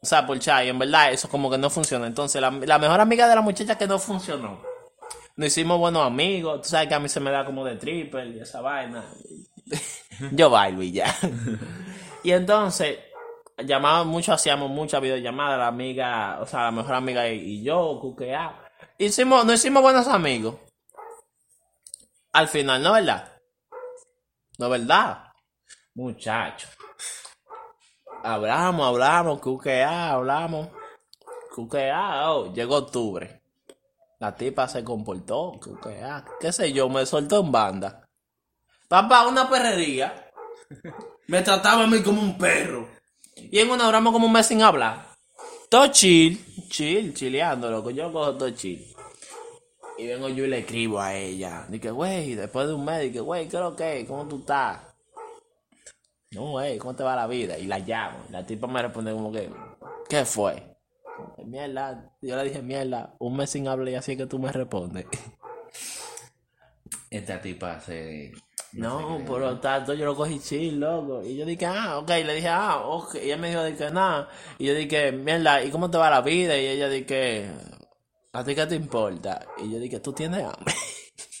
O 0.00 0.06
sea, 0.06 0.26
por 0.26 0.38
chat. 0.38 0.64
Y 0.64 0.68
en 0.68 0.78
verdad, 0.78 1.12
eso 1.12 1.28
como 1.28 1.50
que 1.50 1.58
no 1.58 1.70
funciona. 1.70 2.06
Entonces, 2.06 2.40
la, 2.40 2.50
la 2.50 2.78
mejor 2.78 3.00
amiga 3.00 3.28
de 3.28 3.34
la 3.34 3.40
muchacha 3.40 3.76
que 3.76 3.86
no 3.86 3.98
funcionó. 3.98 4.62
Nos 5.36 5.48
hicimos 5.48 5.78
buenos 5.78 6.06
amigos. 6.06 6.62
Tú 6.62 6.68
sabes 6.68 6.88
que 6.88 6.94
a 6.94 7.00
mí 7.00 7.08
se 7.08 7.20
me 7.20 7.30
da 7.30 7.44
como 7.44 7.64
de 7.64 7.76
triple 7.76 8.26
y 8.28 8.40
esa 8.40 8.60
vaina. 8.60 9.04
Yo 10.32 10.50
bailo 10.50 10.82
y 10.82 10.92
ya. 10.92 11.14
y 12.24 12.32
entonces, 12.32 12.98
llamábamos 13.64 14.06
mucho, 14.06 14.32
hacíamos 14.32 14.70
muchas 14.70 15.00
videollamadas. 15.00 15.58
La 15.58 15.68
amiga, 15.68 16.38
o 16.40 16.46
sea, 16.46 16.64
la 16.64 16.70
mejor 16.72 16.94
amiga 16.94 17.28
y, 17.28 17.38
y 17.38 17.62
yo, 17.62 17.98
cuquea. 18.00 18.64
Hicimos, 18.98 19.44
nos 19.44 19.54
hicimos 19.56 19.82
buenos 19.82 20.08
amigos. 20.08 20.56
Al 22.38 22.46
final, 22.46 22.80
¿no 22.80 22.92
verdad? 22.92 23.32
¿No 24.58 24.68
verdad? 24.70 25.24
Muchacho. 25.94 26.68
Hablamos, 28.22 28.86
hablamos, 28.86 29.40
cuquea, 29.40 30.12
hablamos. 30.12 30.68
Cuquea, 31.52 32.30
oh, 32.30 32.52
llegó 32.52 32.76
octubre. 32.76 33.42
La 34.20 34.36
tipa 34.36 34.68
se 34.68 34.84
comportó, 34.84 35.58
cuquea, 35.60 36.24
qué 36.38 36.52
sé 36.52 36.72
yo, 36.72 36.88
me 36.88 37.04
soltó 37.06 37.40
en 37.40 37.50
banda. 37.50 38.08
Papá, 38.86 39.26
una 39.26 39.50
perrería. 39.50 40.30
Me 41.26 41.42
trataba 41.42 41.82
a 41.82 41.86
mí 41.88 42.04
como 42.04 42.22
un 42.22 42.38
perro. 42.38 42.88
Y 43.34 43.58
en 43.58 43.68
una 43.68 43.86
duramos 43.86 44.12
como 44.12 44.26
un 44.26 44.32
mes 44.32 44.46
sin 44.46 44.62
hablar. 44.62 45.08
Todo 45.68 45.88
chill, 45.88 46.68
chill, 46.70 47.12
chileando, 47.12 47.68
loco. 47.68 47.90
Yo 47.90 48.12
cojo 48.12 48.36
todo 48.36 48.50
chill. 48.50 48.94
Y 49.98 50.06
vengo 50.06 50.28
yo 50.28 50.44
y 50.44 50.48
le 50.48 50.60
escribo 50.60 51.00
a 51.00 51.12
ella. 51.14 51.66
Dije, 51.68 51.90
güey, 51.90 52.36
después 52.36 52.68
de 52.68 52.74
un 52.74 52.84
mes, 52.84 53.02
dije, 53.02 53.18
güey, 53.18 53.48
¿qué 53.48 53.56
es 53.56 53.62
lo 53.62 53.74
que? 53.74 54.06
¿Cómo 54.06 54.28
tú 54.28 54.38
estás? 54.38 54.78
No, 56.30 56.52
güey, 56.52 56.78
¿cómo 56.78 56.94
te 56.94 57.02
va 57.02 57.16
la 57.16 57.26
vida? 57.26 57.58
Y 57.58 57.66
la 57.66 57.80
llamo. 57.80 58.18
Y 58.28 58.32
la 58.32 58.46
tipa 58.46 58.68
me 58.68 58.80
responde 58.80 59.12
como 59.12 59.32
que, 59.32 59.50
¿qué 60.08 60.24
fue? 60.24 60.76
Que, 61.34 61.44
Mierda, 61.44 62.14
yo 62.22 62.36
le 62.36 62.44
dije, 62.44 62.62
mierda, 62.62 63.16
un 63.18 63.36
mes 63.36 63.50
sin 63.50 63.66
hablar 63.66 63.88
y 63.88 63.96
así 63.96 64.12
es 64.12 64.18
que 64.18 64.26
tú 64.26 64.38
me 64.38 64.52
respondes. 64.52 65.06
Esta 67.10 67.40
tipa 67.40 67.80
se... 67.80 68.32
No, 68.70 69.18
por 69.26 69.40
lo 69.40 69.58
tanto 69.58 69.94
yo 69.94 70.04
lo 70.04 70.14
cogí 70.14 70.38
chill, 70.38 70.78
loco. 70.78 71.22
Y 71.24 71.36
yo 71.36 71.44
dije, 71.44 71.66
ah, 71.66 71.98
ok. 71.98 72.08
Le 72.08 72.34
dije, 72.34 72.48
ah, 72.48 72.82
ok. 72.84 73.14
Y 73.16 73.18
ella 73.18 73.36
me 73.38 73.48
dijo, 73.48 73.64
dije, 73.64 73.90
nada. 73.90 74.28
Y 74.58 74.66
yo 74.66 74.74
dije, 74.74 75.10
mierda, 75.10 75.64
¿y 75.64 75.70
cómo 75.70 75.90
te 75.90 75.98
va 75.98 76.10
la 76.10 76.20
vida? 76.20 76.56
Y 76.56 76.66
ella 76.66 76.88
dije, 76.88 77.50
¿a 78.32 78.44
ti 78.44 78.54
qué 78.54 78.66
te 78.66 78.74
importa? 78.74 79.46
Y 79.58 79.70
yo 79.70 79.78
dije, 79.78 80.00
¿tú 80.00 80.12
tienes 80.12 80.44
hambre? 80.44 80.74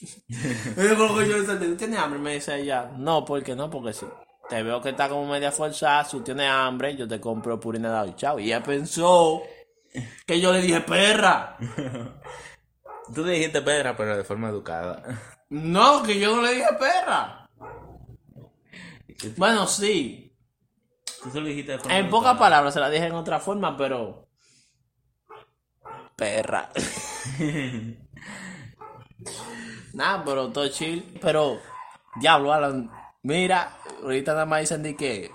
y 0.76 0.88
yo 0.88 0.96
como 0.96 1.18
que 1.18 1.28
yo 1.28 1.38
le 1.38 1.42
dije, 1.42 1.66
¿tú 1.66 1.76
tienes 1.76 1.98
hambre? 1.98 2.18
Y 2.18 2.22
me 2.22 2.34
dice 2.34 2.60
ella, 2.60 2.90
no, 2.96 3.24
¿por 3.24 3.42
qué 3.42 3.54
no? 3.54 3.70
Porque 3.70 3.92
sí. 3.92 4.06
Te 4.48 4.62
veo 4.62 4.80
que 4.80 4.90
está 4.90 5.08
como 5.08 5.26
media 5.26 5.52
forzada, 5.52 6.04
si 6.04 6.16
tú 6.16 6.22
tienes 6.22 6.48
hambre, 6.48 6.96
yo 6.96 7.06
te 7.06 7.20
compro 7.20 7.60
purina 7.60 8.02
de 8.02 8.14
chao. 8.16 8.38
Y 8.38 8.46
ella 8.46 8.62
pensó 8.62 9.42
que 10.26 10.40
yo 10.40 10.52
le 10.52 10.62
dije, 10.62 10.80
perra. 10.80 11.56
Tú 13.14 13.24
le 13.24 13.32
dijiste 13.32 13.62
pedra, 13.62 13.96
pero 13.96 14.16
de 14.16 14.24
forma 14.24 14.48
educada. 14.50 15.02
No, 15.48 16.02
que 16.02 16.18
yo 16.18 16.36
no 16.36 16.42
le 16.42 16.54
dije 16.54 16.68
perra. 16.78 17.48
Bueno, 19.36 19.66
sí. 19.66 20.32
Tú 21.20 21.28
se 21.30 21.40
lo 21.40 21.48
dijiste 21.48 21.72
de 21.72 21.78
forma 21.78 21.98
En 21.98 22.08
pocas 22.08 22.38
palabras 22.38 22.72
se 22.72 22.78
la 22.78 22.88
dije 22.88 23.06
en 23.06 23.14
otra 23.14 23.40
forma, 23.40 23.76
pero. 23.76 24.27
Perra. 26.18 26.68
Nada, 29.94 30.24
pero 30.24 30.50
todo 30.50 30.68
chill. 30.68 31.16
Pero, 31.22 31.60
diablo, 32.20 32.52
Alan. 32.52 32.90
Mira, 33.22 33.76
ahorita 34.02 34.32
nada 34.32 34.44
más 34.46 34.60
dicen 34.62 34.82
de 34.82 34.96
que. 34.96 35.30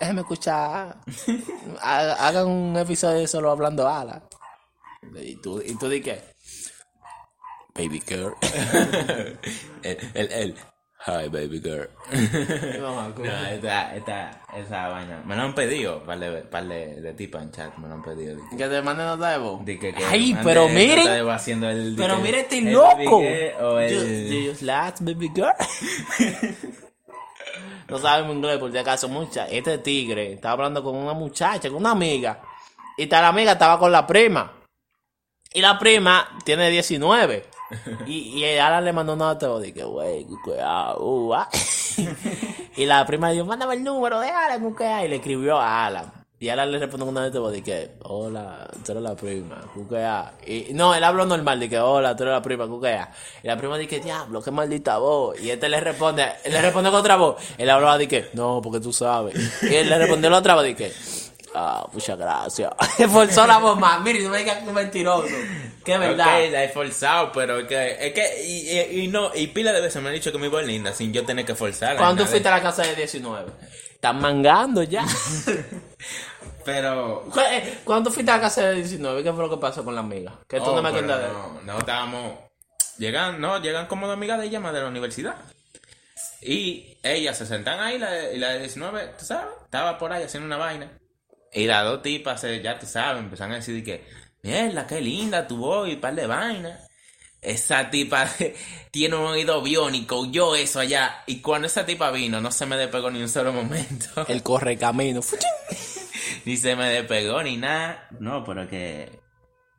Déjeme 0.00 0.22
escuchar. 0.22 0.96
Ha- 1.82 2.26
Hagan 2.28 2.46
un 2.46 2.76
episodio 2.78 3.26
solo 3.28 3.50
hablando 3.50 3.86
Alan. 3.86 4.22
Y 5.16 5.36
tú, 5.36 5.60
y 5.60 5.76
tú 5.76 5.88
di 5.88 6.00
que. 6.00 6.22
Baby 7.74 8.00
girl. 8.06 8.34
el, 9.82 9.98
el, 10.14 10.32
el. 10.32 10.58
Hi, 11.06 11.28
baby 11.28 11.60
girl. 11.60 11.88
No, 12.80 13.08
No, 13.10 13.46
esta, 13.46 13.94
esta, 13.94 14.40
esa 14.56 14.88
vaina. 14.88 15.22
Me 15.26 15.36
lo 15.36 15.42
han 15.42 15.54
pedido, 15.54 16.02
par 16.02 16.18
de, 16.18 16.30
par 16.42 16.64
de, 16.66 16.98
de 17.00 17.12
tipas 17.12 17.42
en 17.42 17.50
chat, 17.52 17.76
me 17.76 17.88
lo 17.88 17.94
han 17.94 18.02
pedido. 18.02 18.36
Di 18.50 18.56
que 18.56 18.66
te 18.68 18.80
manden 18.80 19.06
nota 19.06 19.30
de 19.32 19.38
voz. 19.38 19.64
di 19.66 19.78
que, 19.78 19.94
Ay, 20.10 20.34
pero 20.42 20.66
miren. 20.68 21.28
haciendo 21.28 21.68
el, 21.68 21.94
Pero 21.96 22.16
mira 22.18 22.38
este 22.38 22.62
loco. 22.62 23.20
girl 23.20 23.52
O 23.60 23.74
do 23.74 24.38
you 24.46 24.54
slash, 24.54 25.00
baby 25.00 25.30
girl? 25.34 25.52
no 27.88 27.98
sabemos 27.98 28.34
inglés 28.36 28.58
por 28.58 28.72
si 28.72 28.78
acaso 28.78 29.08
mucha. 29.08 29.46
Este 29.48 29.76
tigre 29.78 30.32
estaba 30.32 30.52
hablando 30.54 30.82
con 30.82 30.96
una 30.96 31.12
muchacha, 31.12 31.68
con 31.68 31.78
una 31.78 31.90
amiga. 31.90 32.40
Y 32.96 33.06
tal 33.08 33.24
amiga 33.26 33.52
estaba 33.52 33.78
con 33.78 33.92
la 33.92 34.06
prima. 34.06 34.52
Y 35.52 35.60
la 35.60 35.78
prima 35.78 36.28
tiene 36.44 36.70
19. 36.70 37.44
Y, 38.06 38.40
y 38.40 38.58
Alan 38.58 38.84
le 38.84 38.92
mandó 38.92 39.14
una 39.14 39.26
nota 39.26 39.58
de 39.58 39.72
que, 39.72 39.84
güey, 39.84 40.26
cuidado, 40.44 41.34
ah". 41.34 41.48
Y 42.76 42.86
la 42.86 43.06
prima 43.06 43.30
dijo, 43.30 43.44
mándame 43.44 43.74
el 43.74 43.84
número 43.84 44.20
de 44.20 44.28
Alan, 44.28 44.60
cuquea", 44.60 45.04
Y 45.04 45.08
le 45.08 45.16
escribió 45.16 45.58
a 45.58 45.86
Alan. 45.86 46.24
Y 46.44 46.50
Alan 46.50 46.70
le 46.70 46.78
respondió 46.78 47.06
una 47.06 47.26
nota 47.26 47.50
de 47.50 47.62
que, 47.62 47.92
hola, 48.02 48.68
tú 48.84 48.92
eres 48.92 49.02
la 49.02 49.14
prima, 49.14 49.62
cuquea. 49.72 50.34
Y 50.46 50.74
no, 50.74 50.94
él 50.94 51.02
habló 51.02 51.24
normal, 51.24 51.58
de 51.58 51.70
que, 51.70 51.78
hola, 51.78 52.14
tú 52.14 52.24
eres 52.24 52.34
la 52.34 52.42
prima, 52.42 52.66
cuquea. 52.66 53.10
Y 53.42 53.46
la 53.46 53.56
prima 53.56 53.78
dice, 53.78 54.00
diablo, 54.00 54.42
qué 54.42 54.50
maldita 54.50 54.98
voz. 54.98 55.40
Y 55.40 55.50
este 55.50 55.70
le 55.70 55.80
responde, 55.80 56.26
le 56.44 56.60
responde 56.60 56.90
con 56.90 57.00
otra 57.00 57.16
voz. 57.16 57.36
Él 57.56 57.70
hablaba 57.70 57.96
de 57.96 58.08
que, 58.08 58.28
no, 58.34 58.60
porque 58.60 58.80
tú 58.80 58.92
sabes. 58.92 59.34
Y 59.62 59.74
él 59.74 59.88
le 59.88 59.96
respondió 59.96 60.28
la 60.28 60.38
otra 60.38 60.54
voz 60.54 60.64
de 60.64 60.74
que, 60.74 60.92
Ah, 61.56 61.86
muchas 61.92 62.18
gracias. 62.18 62.72
Forzó 63.12 63.46
la 63.46 63.58
voz 63.58 63.78
más. 63.78 64.00
Mire, 64.02 64.20
no 64.24 64.30
me 64.30 64.38
digas 64.38 64.58
que 64.58 64.64
es 64.66 64.72
mentiroso. 64.72 65.28
Que 65.84 65.92
es 65.94 65.98
verdad. 66.00 66.26
Ok, 66.44 66.50
la 66.50 66.64
he 66.64 66.68
forzado, 66.68 67.30
pero 67.32 67.60
es 67.60 67.68
que, 67.68 68.06
es 68.08 68.12
que 68.12 68.44
y, 68.44 68.70
y- 68.70 69.04
y 69.04 69.08
no, 69.08 69.30
y 69.34 69.46
pila 69.48 69.72
de 69.72 69.80
veces 69.80 70.02
me 70.02 70.08
han 70.08 70.14
dicho 70.14 70.32
que 70.32 70.38
mi 70.38 70.48
voz 70.48 70.62
es 70.62 70.66
linda 70.66 70.92
sin 70.92 71.12
yo 71.12 71.24
tener 71.24 71.44
que 71.44 71.54
forzarla. 71.54 71.98
Cuando 71.98 72.22
ni 72.22 72.26
tú 72.26 72.30
fuiste 72.32 72.48
a 72.48 72.52
la 72.52 72.62
casa 72.62 72.82
de 72.82 72.96
19. 72.96 73.52
Están 73.94 74.20
mangando 74.20 74.82
ya. 74.82 75.04
Pero... 76.64 77.24
Cu- 77.32 77.40
eh, 77.40 77.78
Cuando 77.84 78.08
tú 78.10 78.14
fuiste 78.14 78.32
a 78.32 78.36
la 78.36 78.40
casa 78.42 78.62
de 78.68 78.74
19, 78.76 79.22
¿qué 79.22 79.32
fue 79.32 79.42
lo 79.44 79.50
que 79.50 79.56
pasó 79.58 79.84
con 79.84 79.94
la 79.94 80.00
amiga? 80.00 80.32
Que 80.48 80.58
tú 80.58 80.70
Oh, 80.70 80.76
no 80.76 80.82
me 80.82 80.90
pero 80.90 81.06
cuentas 81.06 81.20
de 81.20 81.28
no, 81.28 81.60
no 81.62 81.78
estábamos... 81.78 82.38
Llegan, 82.98 83.40
no, 83.40 83.60
llegan 83.60 83.86
como 83.86 84.06
dos 84.06 84.16
amigas 84.16 84.38
de 84.40 84.46
ella 84.46 84.60
más 84.60 84.72
de 84.72 84.80
la 84.80 84.88
universidad. 84.88 85.34
Y 86.40 86.96
ellas 87.02 87.36
se 87.38 87.46
sentan 87.46 87.80
ahí, 87.80 87.98
la 87.98 88.10
de, 88.10 88.34
y 88.36 88.38
la 88.38 88.50
de 88.50 88.60
19, 88.60 89.14
tú 89.18 89.24
sabes, 89.24 89.46
estaba 89.64 89.98
por 89.98 90.12
ahí 90.12 90.22
haciendo 90.22 90.46
una 90.46 90.56
vaina. 90.56 90.90
Y 91.54 91.66
las 91.66 91.84
dos 91.84 92.02
tipas, 92.02 92.44
ya 92.62 92.78
tú 92.78 92.86
sabes, 92.86 93.22
empezaron 93.22 93.52
a 93.52 93.56
decir 93.56 93.82
que, 93.84 94.04
mierda, 94.42 94.86
qué 94.86 95.00
linda 95.00 95.46
tu 95.46 95.58
voz 95.58 95.88
y 95.88 95.96
par 95.96 96.14
de 96.14 96.26
vaina. 96.26 96.80
Esa 97.40 97.90
tipa 97.90 98.28
tiene 98.90 99.16
un 99.16 99.26
oído 99.26 99.62
biónico, 99.62 100.26
yo 100.30 100.56
eso 100.56 100.80
allá. 100.80 101.22
Y 101.26 101.40
cuando 101.40 101.66
esa 101.66 101.86
tipa 101.86 102.10
vino, 102.10 102.40
no 102.40 102.50
se 102.50 102.66
me 102.66 102.76
despegó 102.76 103.10
ni 103.10 103.20
un 103.20 103.28
solo 103.28 103.52
momento. 103.52 104.24
El 104.28 104.42
corre 104.42 104.76
camino. 104.76 105.20
ni 106.44 106.56
se 106.56 106.74
me 106.74 106.88
despegó 106.88 107.42
ni 107.42 107.56
nada. 107.56 108.08
No, 108.18 108.42
pero 108.42 108.68
que... 108.68 109.20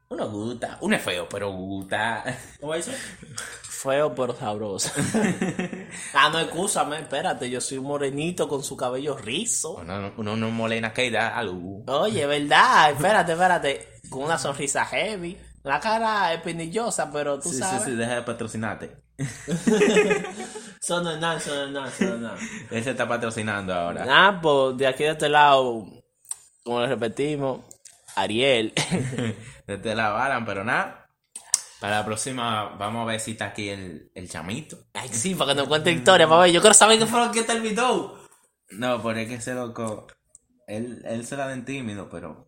Uno 0.07 0.29
gusta. 0.29 0.77
Uno 0.81 0.95
es 0.95 1.01
feo, 1.01 1.27
pero 1.27 1.51
gusta. 1.51 2.23
¿Cómo 2.61 2.75
dice? 2.75 2.91
Feo 3.85 4.13
pero 4.15 4.35
sabroso. 4.35 4.91
ah, 6.13 6.29
no, 6.31 6.39
excúsame, 6.39 6.99
espérate, 6.99 7.49
yo 7.49 7.61
soy 7.61 7.77
un 7.77 7.85
morenito 7.85 8.47
con 8.49 8.63
su 8.63 8.75
cabello 8.75 9.15
rizo. 9.15 9.75
Uno, 9.75 10.11
uno 10.17 10.35
no 10.35 10.49
molena 10.49 10.91
que 10.91 11.11
da 11.11 11.37
algo. 11.37 11.83
Oye, 11.87 12.25
¿verdad? 12.25 12.91
Espérate, 12.91 13.33
espérate. 13.33 13.87
Con 14.09 14.23
una 14.23 14.37
sonrisa 14.37 14.83
heavy. 14.85 15.37
La 15.63 15.79
cara 15.79 16.33
espinillosa, 16.33 17.11
pero 17.11 17.39
tú 17.39 17.49
Sí, 17.49 17.55
sí, 17.55 17.61
sabes. 17.61 17.83
sí, 17.83 17.91
deja 17.95 18.15
de 18.15 18.21
patrocinarte. 18.23 18.97
Son 20.81 21.03
no 21.03 21.39
son 21.39 21.73
no 21.73 21.89
son 21.89 22.21
no. 22.21 22.31
Él 22.69 22.83
se 22.83 22.91
está 22.91 23.07
patrocinando 23.07 23.73
ahora. 23.73 24.05
Nada, 24.05 24.39
pues 24.39 24.77
de 24.77 24.85
aquí 24.85 25.03
de 25.03 25.11
este 25.11 25.29
lado, 25.29 25.83
como 26.63 26.81
le 26.81 26.87
repetimos, 26.87 27.61
Ariel. 28.15 28.71
Desde 29.67 29.95
la 29.95 30.09
varan, 30.09 30.45
pero 30.45 30.63
nada. 30.63 31.04
Para 31.85 31.97
la 31.99 32.05
próxima, 32.05 32.69
vamos 32.79 33.03
a 33.03 33.05
ver 33.05 33.19
si 33.19 33.33
está 33.33 33.45
aquí 33.45 33.69
el, 33.69 34.09
el 34.15 34.27
chamito. 34.27 34.87
Ay, 34.95 35.07
sí, 35.09 35.35
para 35.35 35.51
que 35.51 35.59
nos 35.59 35.67
cuente 35.67 35.91
historia, 35.91 36.25
ver. 36.25 36.51
Yo 36.51 36.59
quiero 36.59 36.73
saber 36.73 36.97
qué 36.97 37.05
fue 37.05 37.23
lo 37.23 37.31
que 37.31 37.43
terminó. 37.43 38.17
No, 38.71 39.03
pero 39.03 39.19
es 39.19 39.27
que 39.27 39.35
ese 39.35 39.53
loco. 39.53 40.07
Él, 40.65 41.03
él 41.05 41.27
se 41.27 41.37
la 41.37 41.47
den 41.47 41.63
tímido, 41.63 42.09
pero. 42.09 42.47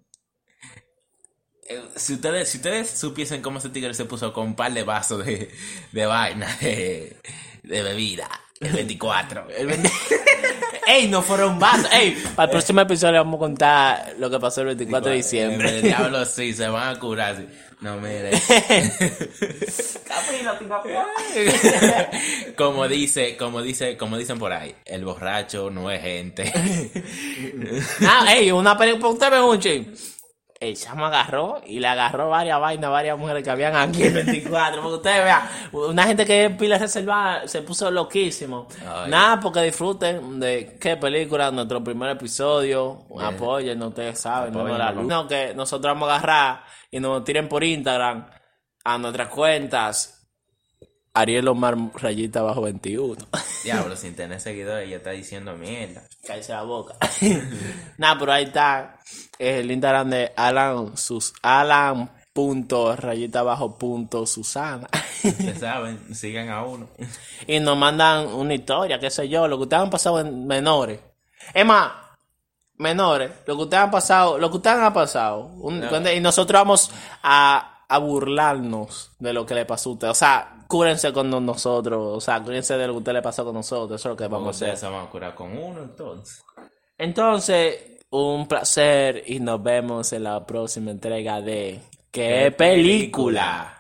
Eh, 1.69 1.83
Si 1.95 2.15
ustedes, 2.15 2.49
si 2.49 2.57
ustedes 2.57 2.89
supiesen 2.89 3.43
cómo 3.43 3.59
ese 3.59 3.69
tigre 3.69 3.93
se 3.93 4.05
puso 4.05 4.33
con 4.33 4.47
un 4.47 4.55
par 4.55 4.73
de 4.73 4.81
vasos 4.81 5.23
de, 5.23 5.51
de 5.91 6.05
vaina, 6.07 6.47
de, 6.59 7.21
de 7.61 7.83
bebida, 7.83 8.27
el 8.59 8.73
24. 8.73 9.47
El 9.57 9.67
vende- 9.67 9.91
Ey, 10.87 11.07
no 11.09 11.21
fueron 11.21 11.59
vasos. 11.59 11.89
Ey, 11.91 12.11
para 12.35 12.45
el 12.45 12.51
próximo 12.51 12.79
episodio 12.81 13.15
vamos 13.15 13.35
a 13.35 13.39
contar 13.39 14.15
lo 14.19 14.29
que 14.29 14.39
pasó 14.39 14.61
el 14.61 14.67
24 14.67 15.09
de 15.09 15.15
El 15.17 15.21
diciembre. 15.21 15.81
diablo 15.81 16.23
sí, 16.25 16.53
se 16.53 16.67
van 16.69 16.95
a 16.95 16.99
curar. 16.99 17.35
sí. 17.35 17.45
No, 17.81 17.97
mire. 17.97 18.31
como 22.57 22.87
dice, 22.87 23.37
como 23.37 23.61
dice, 23.61 23.97
como 23.97 24.17
dicen 24.17 24.39
por 24.39 24.51
ahí, 24.51 24.75
el 24.85 25.05
borracho 25.05 25.69
no 25.69 25.89
es 25.91 26.01
gente. 26.01 26.51
Ah, 28.01 28.33
ey, 28.33 28.51
una 28.51 28.77
película, 28.77 29.09
usted 29.09 29.29
me 29.31 29.41
un 29.41 29.59
ching. 29.59 29.93
El 30.59 30.75
chamo 30.75 31.05
agarró 31.05 31.61
y 31.67 31.79
le 31.79 31.87
agarró 31.87 32.29
varias 32.29 32.59
vainas, 32.59 32.89
varias 32.89 33.17
mujeres 33.17 33.43
que 33.43 33.49
habían 33.49 33.75
aquí 33.75 34.03
el 34.03 34.13
24. 34.13 34.81
Porque 34.81 34.95
ustedes 34.95 35.23
vean, 35.23 35.41
una 35.71 36.03
gente 36.03 36.25
que 36.25 36.45
es 36.45 36.55
pila 36.57 36.79
reservada 36.79 37.47
se 37.47 37.61
puso 37.61 37.91
loquísimo. 37.91 38.67
Ay. 38.87 39.11
Nada, 39.11 39.39
porque 39.39 39.61
disfruten 39.61 40.39
de 40.39 40.77
qué 40.81 40.97
película, 40.97 41.51
nuestro 41.51 41.83
primer 41.83 42.09
episodio. 42.09 43.05
Apoyen, 43.21 43.81
ustedes 43.83 44.19
saben, 44.19 44.51
no, 44.51 44.67
la 44.67 44.91
luz. 44.91 45.05
No, 45.05 45.27
que 45.27 45.53
nosotros 45.53 45.93
vamos 45.93 46.09
a 46.09 46.15
agarrar 46.15 46.63
y 46.89 46.99
nos 46.99 47.23
tiren 47.23 47.47
por 47.47 47.63
Instagram 47.63 48.27
a 48.83 48.97
nuestras 48.97 49.27
cuentas. 49.27 50.16
Ariel 51.19 51.47
Omar 51.47 51.75
rayita 51.95 52.41
bajo 52.41 52.61
21. 52.61 53.15
Diablo, 53.63 53.95
sin 53.95 54.15
tener 54.15 54.39
seguidores, 54.39 54.89
ya 54.89 54.97
está 54.97 55.11
diciendo 55.11 55.55
mierda. 55.55 56.03
Cállese 56.25 56.53
la 56.53 56.63
boca. 56.63 56.95
Nada, 57.97 58.17
pero 58.19 58.31
ahí 58.31 58.45
está 58.45 58.99
el 59.39 59.69
Instagram 59.71 60.09
de 60.09 60.31
Alan, 60.35 60.95
sus, 60.97 61.33
Alan 61.41 62.11
punto 62.33 62.95
rayita 62.95 63.39
abajo 63.39 63.77
punto 63.77 64.25
Susana. 64.27 64.87
Ustedes 65.23 65.59
saben, 65.59 66.13
sigan 66.13 66.49
a 66.49 66.63
uno. 66.63 66.87
y 67.47 67.59
nos 67.59 67.75
mandan 67.77 68.27
una 68.27 68.53
historia, 68.53 68.99
qué 68.99 69.09
sé 69.09 69.27
yo, 69.27 69.47
lo 69.47 69.57
que 69.57 69.63
ustedes 69.63 69.81
han 69.83 69.89
pasado 69.89 70.19
en 70.19 70.45
menores. 70.45 70.99
Es 71.53 71.65
más, 71.65 71.93
menores, 72.75 73.31
lo 73.47 73.55
que 73.57 73.63
ustedes 73.63 73.83
han 73.83 73.91
pasado, 73.91 74.37
lo 74.37 74.51
que 74.51 74.57
ustedes 74.57 74.77
han 74.77 74.93
pasado. 74.93 75.47
Un- 75.47 75.83
y 76.15 76.19
nosotros 76.19 76.59
vamos 76.61 76.91
a, 77.23 77.76
a 77.87 77.97
burlarnos 77.99 79.11
de 79.19 79.33
lo 79.33 79.45
que 79.45 79.55
le 79.55 79.65
pasó 79.65 79.89
a 79.89 79.93
usted. 79.93 80.09
O 80.09 80.13
sea, 80.13 80.65
cúrense 80.67 81.13
con 81.13 81.29
nosotros, 81.45 82.17
o 82.17 82.21
sea, 82.21 82.41
cúrense 82.41 82.77
de 82.77 82.87
lo 82.87 82.93
que 82.93 82.99
usted 82.99 83.13
le 83.13 83.21
pasó 83.21 83.45
con 83.45 83.55
nosotros, 83.55 83.99
eso 83.99 84.09
es 84.09 84.13
lo 84.13 84.17
que 84.17 84.27
vamos 84.27 84.47
a 84.47 84.65
hacer. 84.65 84.77
se 84.77 84.87
van 84.87 85.05
a 85.05 85.09
curar 85.09 85.35
con 85.35 85.57
uno, 85.57 85.81
entonces. 85.81 86.43
Entonces, 86.97 87.99
un 88.09 88.47
placer 88.47 89.23
y 89.27 89.39
nos 89.39 89.61
vemos 89.61 90.11
en 90.13 90.23
la 90.23 90.45
próxima 90.45 90.91
entrega 90.91 91.41
de 91.41 91.81
¿Qué 92.11 92.51
película? 92.57 93.75